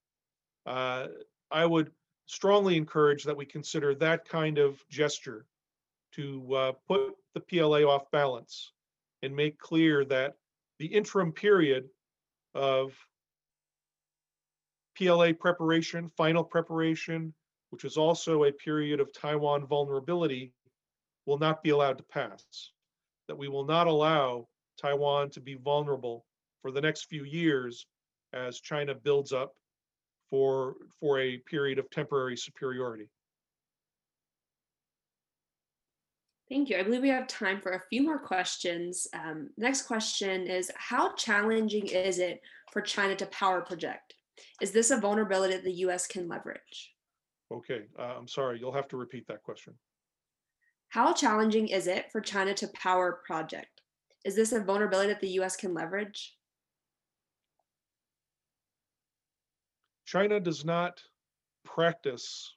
Uh, 0.65 1.07
I 1.51 1.65
would 1.65 1.91
strongly 2.26 2.78
encourage 2.78 3.24
that 3.24 3.38
we 3.38 3.45
consider 3.45 3.93
that 3.95 4.28
kind 4.28 4.57
of 4.57 4.84
gesture 4.89 5.45
to 6.13 6.55
uh, 6.55 6.71
put 6.88 7.15
the 7.34 7.39
PLA 7.41 7.82
off 7.84 8.09
balance 8.11 8.71
and 9.21 9.36
make 9.36 9.57
clear 9.57 10.05
that 10.05 10.36
the 10.80 10.86
interim 10.86 11.32
period 11.32 11.89
of 12.53 12.93
PLA 14.97 15.34
preparation, 15.34 16.09
final 16.09 16.43
preparation, 16.43 17.34
which 17.71 17.84
is 17.84 17.97
also 17.97 18.43
a 18.43 18.51
period 18.51 18.99
of 18.99 19.11
Taiwan 19.11 19.65
vulnerability, 19.65 20.53
will 21.26 21.39
not 21.39 21.63
be 21.63 21.71
allowed 21.71 21.97
to 21.97 22.03
pass. 22.03 22.71
That 23.28 23.38
we 23.38 23.47
will 23.47 23.65
not 23.65 23.88
allow 23.88 24.47
Taiwan 24.80 25.30
to 25.32 25.39
be 25.39 25.55
vulnerable 25.55 26.26
for 26.61 26.71
the 26.71 26.82
next 26.82 27.05
few 27.05 27.24
years 27.24 27.88
as 28.34 28.59
China 28.59 28.93
builds 28.93 29.32
up 29.32 29.55
for, 30.34 30.77
for 30.99 31.19
a 31.19 31.38
period 31.38 31.77
of 31.77 31.88
temporary 31.91 32.36
superiority. 32.36 33.07
Thank 36.49 36.71
you. 36.71 36.77
I 36.77 36.81
believe 36.81 37.03
we 37.03 37.09
have 37.09 37.27
time 37.27 37.61
for 37.61 37.73
a 37.73 37.84
few 37.88 38.01
more 38.01 38.17
questions. 38.17 39.05
Um, 39.13 39.51
next 39.57 39.84
question 39.84 40.47
is 40.47 40.71
How 40.75 41.13
challenging 41.13 41.86
is 41.86 42.17
it 42.17 42.41
for 42.71 42.81
China 42.81 43.15
to 43.15 43.27
power 43.27 43.61
project? 43.61 44.15
Is 44.59 44.71
this 44.71 44.89
a 44.89 44.97
vulnerability 44.97 45.53
that 45.53 45.63
the 45.63 45.86
US 45.86 46.07
can 46.07 46.27
leverage? 46.27 46.95
Okay, 47.53 47.81
uh, 47.99 48.15
I'm 48.17 48.27
sorry, 48.27 48.59
you'll 48.59 48.73
have 48.73 48.88
to 48.88 48.97
repeat 48.97 49.27
that 49.27 49.43
question. 49.43 49.75
How 50.89 51.13
challenging 51.13 51.67
is 51.67 51.86
it 51.86 52.11
for 52.11 52.21
China 52.21 52.55
to 52.55 52.67
power 52.69 53.21
project? 53.23 53.81
Is 54.25 54.36
this 54.36 54.51
a 54.51 54.59
vulnerability 54.59 55.09
that 55.09 55.21
the 55.21 55.39
US 55.41 55.55
can 55.55 55.75
leverage? 55.75 56.34
China 60.06 60.39
does 60.39 60.66
not 60.66 61.01
practice 61.64 62.56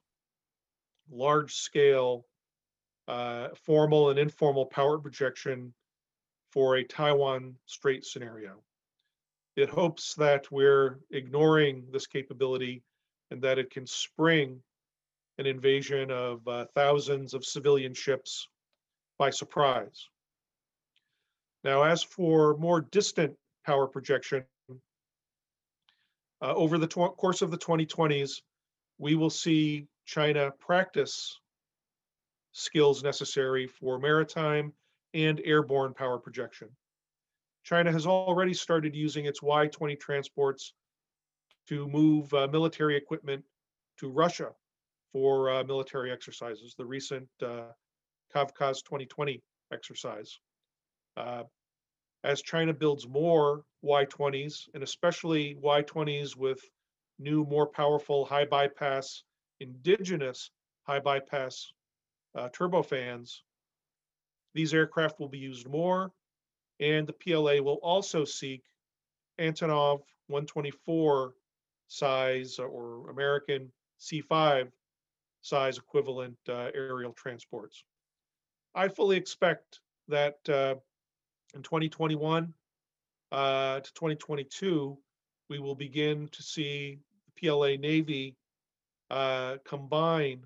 large 1.10 1.54
scale 1.54 2.26
uh, 3.08 3.48
formal 3.54 4.10
and 4.10 4.18
informal 4.18 4.66
power 4.66 4.98
projection 4.98 5.72
for 6.52 6.76
a 6.76 6.84
Taiwan 6.84 7.54
Strait 7.66 8.04
scenario. 8.04 8.62
It 9.56 9.68
hopes 9.68 10.14
that 10.14 10.50
we're 10.50 10.98
ignoring 11.10 11.86
this 11.92 12.06
capability 12.06 12.82
and 13.30 13.40
that 13.42 13.58
it 13.58 13.70
can 13.70 13.86
spring 13.86 14.60
an 15.38 15.46
invasion 15.46 16.10
of 16.10 16.46
uh, 16.48 16.66
thousands 16.74 17.34
of 17.34 17.44
civilian 17.44 17.94
ships 17.94 18.48
by 19.18 19.30
surprise. 19.30 20.08
Now, 21.64 21.82
as 21.82 22.02
for 22.02 22.56
more 22.58 22.80
distant 22.80 23.36
power 23.64 23.86
projection, 23.86 24.44
uh, 26.42 26.54
over 26.54 26.78
the 26.78 26.88
course 26.88 27.42
of 27.42 27.50
the 27.50 27.58
2020s, 27.58 28.42
we 28.98 29.14
will 29.14 29.30
see 29.30 29.86
China 30.04 30.52
practice 30.58 31.38
skills 32.52 33.02
necessary 33.02 33.66
for 33.66 33.98
maritime 33.98 34.72
and 35.14 35.40
airborne 35.44 35.94
power 35.94 36.18
projection. 36.18 36.68
China 37.64 37.90
has 37.90 38.06
already 38.06 38.54
started 38.54 38.94
using 38.94 39.26
its 39.26 39.42
Y-20 39.42 39.98
transports 39.98 40.72
to 41.68 41.88
move 41.88 42.32
uh, 42.32 42.46
military 42.46 42.96
equipment 42.96 43.44
to 43.98 44.08
Russia 44.08 44.50
for 45.12 45.50
uh, 45.50 45.64
military 45.64 46.12
exercises, 46.12 46.74
the 46.78 46.84
recent 46.84 47.28
uh, 47.42 47.64
Kavkaz 48.34 48.84
2020 48.84 49.42
exercise. 49.72 50.38
As 52.24 52.42
China 52.42 52.72
builds 52.72 53.06
more 53.06 53.64
Y20s, 53.84 54.68
and 54.74 54.82
especially 54.82 55.56
Y20s 55.62 56.36
with 56.36 56.60
new, 57.18 57.44
more 57.44 57.66
powerful 57.66 58.24
high 58.24 58.44
bypass, 58.44 59.22
indigenous 59.60 60.50
high 60.82 61.00
bypass 61.00 61.72
uh, 62.34 62.48
turbofans, 62.48 63.40
these 64.54 64.74
aircraft 64.74 65.20
will 65.20 65.28
be 65.28 65.38
used 65.38 65.68
more, 65.68 66.12
and 66.80 67.06
the 67.06 67.12
PLA 67.12 67.62
will 67.62 67.78
also 67.82 68.24
seek 68.24 68.62
Antonov 69.38 70.00
124 70.28 71.34
size 71.88 72.58
or 72.58 73.10
American 73.10 73.70
C5 74.00 74.70
size 75.42 75.78
equivalent 75.78 76.36
uh, 76.48 76.70
aerial 76.74 77.12
transports. 77.12 77.84
I 78.74 78.88
fully 78.88 79.16
expect 79.16 79.80
that 80.08 80.36
uh, 80.48 80.74
in 81.56 81.62
2021 81.62 82.52
uh, 83.32 83.80
to 83.80 83.94
2022, 83.94 84.96
we 85.48 85.58
will 85.58 85.74
begin 85.74 86.28
to 86.28 86.42
see 86.42 86.98
PLA 87.40 87.76
Navy 87.76 88.36
uh, 89.10 89.56
combine 89.64 90.44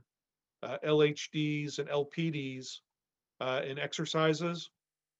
uh, 0.62 0.76
LHDs 0.86 1.78
and 1.78 1.88
LPDs 1.88 2.80
uh, 3.40 3.62
in 3.66 3.78
exercises 3.78 4.70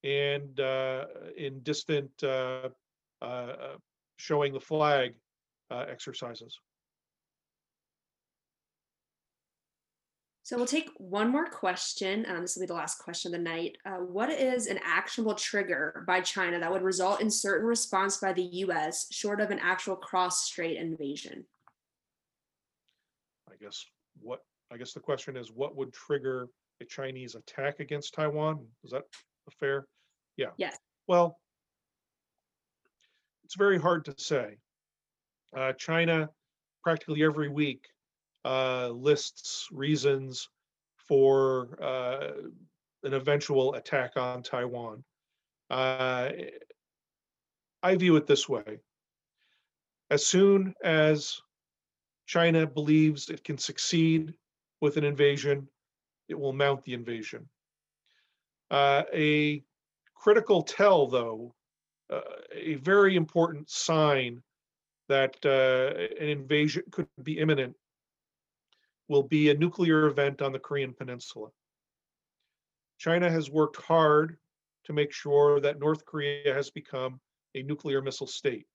and 0.03 0.59
uh, 0.59 1.05
in 1.37 1.59
distant 1.61 2.11
uh, 2.23 2.69
showing 4.17 4.53
the 4.53 4.59
flag 4.59 5.13
exercises. 5.71 6.59
So 10.51 10.57
we'll 10.57 10.65
take 10.65 10.89
one 10.97 11.29
more 11.29 11.45
question. 11.45 12.25
Um, 12.27 12.41
this 12.41 12.57
will 12.57 12.63
be 12.63 12.67
the 12.67 12.73
last 12.73 12.99
question 12.99 13.33
of 13.33 13.39
the 13.39 13.49
night. 13.49 13.77
Uh, 13.85 13.99
what 13.99 14.29
is 14.29 14.67
an 14.67 14.81
actionable 14.83 15.33
trigger 15.33 16.03
by 16.05 16.19
China 16.19 16.59
that 16.59 16.69
would 16.69 16.81
result 16.81 17.21
in 17.21 17.31
certain 17.31 17.65
response 17.65 18.17
by 18.17 18.33
the 18.33 18.41
U.S. 18.41 19.07
short 19.13 19.39
of 19.39 19.49
an 19.49 19.59
actual 19.63 19.95
cross-strait 19.95 20.75
invasion? 20.75 21.45
I 23.49 23.53
guess 23.61 23.85
what 24.19 24.41
I 24.69 24.75
guess 24.75 24.91
the 24.91 24.99
question 24.99 25.37
is 25.37 25.53
what 25.53 25.77
would 25.77 25.93
trigger 25.93 26.49
a 26.81 26.83
Chinese 26.83 27.35
attack 27.35 27.79
against 27.79 28.13
Taiwan? 28.13 28.59
Is 28.83 28.91
that 28.91 29.03
fair? 29.57 29.85
Yeah. 30.35 30.49
Yes. 30.57 30.77
Well, 31.07 31.39
it's 33.45 33.55
very 33.55 33.79
hard 33.79 34.03
to 34.03 34.15
say. 34.17 34.57
Uh, 35.55 35.71
China 35.71 36.29
practically 36.83 37.23
every 37.23 37.47
week 37.47 37.85
uh, 38.45 38.89
lists 38.89 39.67
reasons 39.71 40.49
for 41.07 41.77
uh, 41.81 42.31
an 43.03 43.13
eventual 43.13 43.73
attack 43.75 44.11
on 44.15 44.41
Taiwan. 44.41 45.03
Uh, 45.69 46.29
I 47.83 47.95
view 47.95 48.15
it 48.15 48.27
this 48.27 48.47
way. 48.47 48.79
As 50.09 50.25
soon 50.25 50.73
as 50.83 51.41
China 52.25 52.67
believes 52.67 53.29
it 53.29 53.43
can 53.43 53.57
succeed 53.57 54.33
with 54.81 54.97
an 54.97 55.03
invasion, 55.03 55.67
it 56.27 56.39
will 56.39 56.53
mount 56.53 56.83
the 56.83 56.93
invasion. 56.93 57.47
Uh, 58.69 59.03
a 59.13 59.63
critical 60.15 60.61
tell, 60.61 61.07
though, 61.07 61.53
uh, 62.09 62.21
a 62.53 62.75
very 62.75 63.15
important 63.15 63.69
sign 63.69 64.41
that 65.09 65.43
an 65.45 66.27
invasion 66.27 66.83
could 66.91 67.07
be 67.23 67.37
imminent 67.37 67.75
will 69.11 69.23
be 69.23 69.49
a 69.49 69.53
nuclear 69.53 70.07
event 70.07 70.41
on 70.41 70.53
the 70.53 70.57
Korean 70.57 70.93
Peninsula. 70.93 71.49
China 72.97 73.29
has 73.29 73.51
worked 73.51 73.75
hard 73.75 74.37
to 74.85 74.93
make 74.93 75.11
sure 75.11 75.59
that 75.59 75.81
North 75.81 76.05
Korea 76.05 76.53
has 76.53 76.69
become 76.69 77.19
a 77.53 77.61
nuclear 77.61 78.01
missile 78.01 78.25
state. 78.25 78.67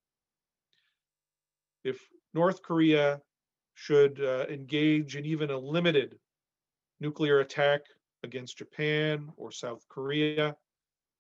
If 1.84 2.06
North 2.34 2.60
Korea 2.60 3.22
should 3.76 4.20
uh, 4.20 4.44
engage 4.50 5.16
in 5.16 5.24
even 5.24 5.50
a 5.50 5.58
limited 5.58 6.18
nuclear 7.00 7.40
attack 7.40 7.80
against 8.22 8.58
Japan 8.58 9.30
or 9.38 9.50
South 9.50 9.86
Korea, 9.88 10.54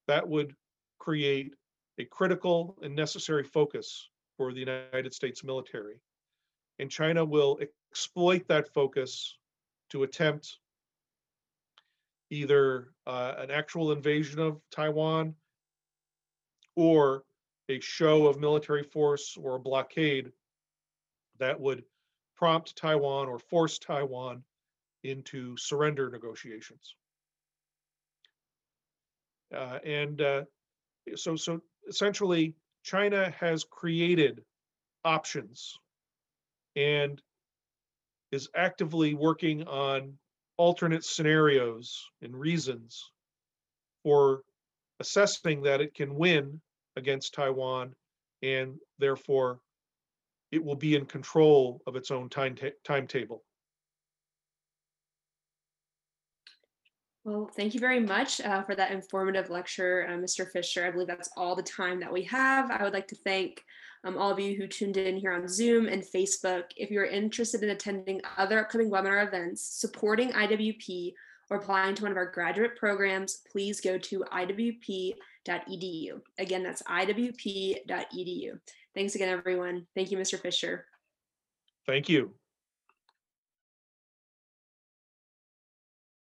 that 0.08 0.28
would 0.28 0.54
create 0.98 1.54
a 1.98 2.04
critical 2.04 2.76
and 2.82 2.94
necessary 2.94 3.44
focus 3.44 4.10
for 4.36 4.52
the 4.52 4.60
United 4.60 5.14
States 5.14 5.42
military. 5.42 6.02
And 6.78 6.90
China 6.90 7.24
will 7.24 7.58
exploit 7.96 8.46
that 8.46 8.68
focus 8.74 9.38
to 9.88 10.02
attempt 10.02 10.58
either 12.30 12.92
uh, 13.06 13.32
an 13.38 13.50
actual 13.50 13.90
invasion 13.90 14.38
of 14.38 14.60
Taiwan 14.70 15.34
or 16.74 17.24
a 17.70 17.80
show 17.80 18.26
of 18.26 18.38
military 18.38 18.82
force 18.82 19.38
or 19.42 19.56
a 19.56 19.58
blockade 19.58 20.30
that 21.38 21.58
would 21.58 21.84
prompt 22.36 22.76
Taiwan 22.76 23.28
or 23.28 23.38
force 23.38 23.78
Taiwan 23.78 24.42
into 25.02 25.56
surrender 25.56 26.10
negotiations. 26.10 26.96
Uh, 29.54 29.78
and 29.86 30.20
uh, 30.20 30.42
so, 31.14 31.34
so 31.34 31.62
essentially, 31.88 32.54
China 32.82 33.32
has 33.40 33.64
created 33.64 34.44
options 35.02 35.78
and 36.74 37.22
is 38.36 38.50
actively 38.54 39.14
working 39.14 39.66
on 39.66 40.12
alternate 40.58 41.04
scenarios 41.04 42.04
and 42.20 42.38
reasons 42.38 43.10
for 44.02 44.42
assessing 45.00 45.62
that 45.62 45.80
it 45.80 45.94
can 45.94 46.14
win 46.14 46.60
against 46.96 47.32
Taiwan 47.32 47.94
and 48.42 48.76
therefore 48.98 49.58
it 50.52 50.62
will 50.62 50.76
be 50.76 50.94
in 50.94 51.06
control 51.06 51.80
of 51.86 51.96
its 51.96 52.10
own 52.10 52.28
time 52.28 52.54
ta- 52.54 52.76
timetable. 52.84 53.42
Well, 57.24 57.50
thank 57.56 57.72
you 57.74 57.80
very 57.80 58.00
much 58.00 58.40
uh, 58.42 58.62
for 58.62 58.76
that 58.76 58.92
informative 58.92 59.48
lecture, 59.50 60.06
uh, 60.08 60.12
Mr. 60.12 60.48
Fisher. 60.48 60.86
I 60.86 60.90
believe 60.90 61.08
that's 61.08 61.30
all 61.36 61.56
the 61.56 61.62
time 61.62 61.98
that 62.00 62.12
we 62.12 62.22
have. 62.24 62.70
I 62.70 62.84
would 62.84 62.92
like 62.92 63.08
to 63.08 63.16
thank 63.16 63.64
um, 64.06 64.16
all 64.16 64.30
of 64.30 64.38
you 64.38 64.56
who 64.56 64.68
tuned 64.68 64.96
in 64.96 65.16
here 65.16 65.32
on 65.32 65.48
Zoom 65.48 65.86
and 65.86 66.02
Facebook. 66.02 66.64
If 66.76 66.90
you're 66.90 67.06
interested 67.06 67.62
in 67.62 67.70
attending 67.70 68.20
other 68.38 68.60
upcoming 68.60 68.90
webinar 68.90 69.26
events, 69.26 69.62
supporting 69.62 70.32
IWP, 70.32 71.12
or 71.50 71.58
applying 71.58 71.94
to 71.94 72.02
one 72.02 72.12
of 72.12 72.16
our 72.16 72.30
graduate 72.30 72.76
programs, 72.76 73.42
please 73.50 73.80
go 73.80 73.98
to 73.98 74.24
iwp.edu. 74.32 76.20
Again, 76.38 76.62
that's 76.62 76.82
iwp.edu. 76.82 78.50
Thanks 78.94 79.14
again, 79.14 79.28
everyone. 79.28 79.86
Thank 79.94 80.10
you, 80.10 80.18
Mr. 80.18 80.40
Fisher. 80.40 80.86
Thank 81.86 82.08
you. 82.08 82.34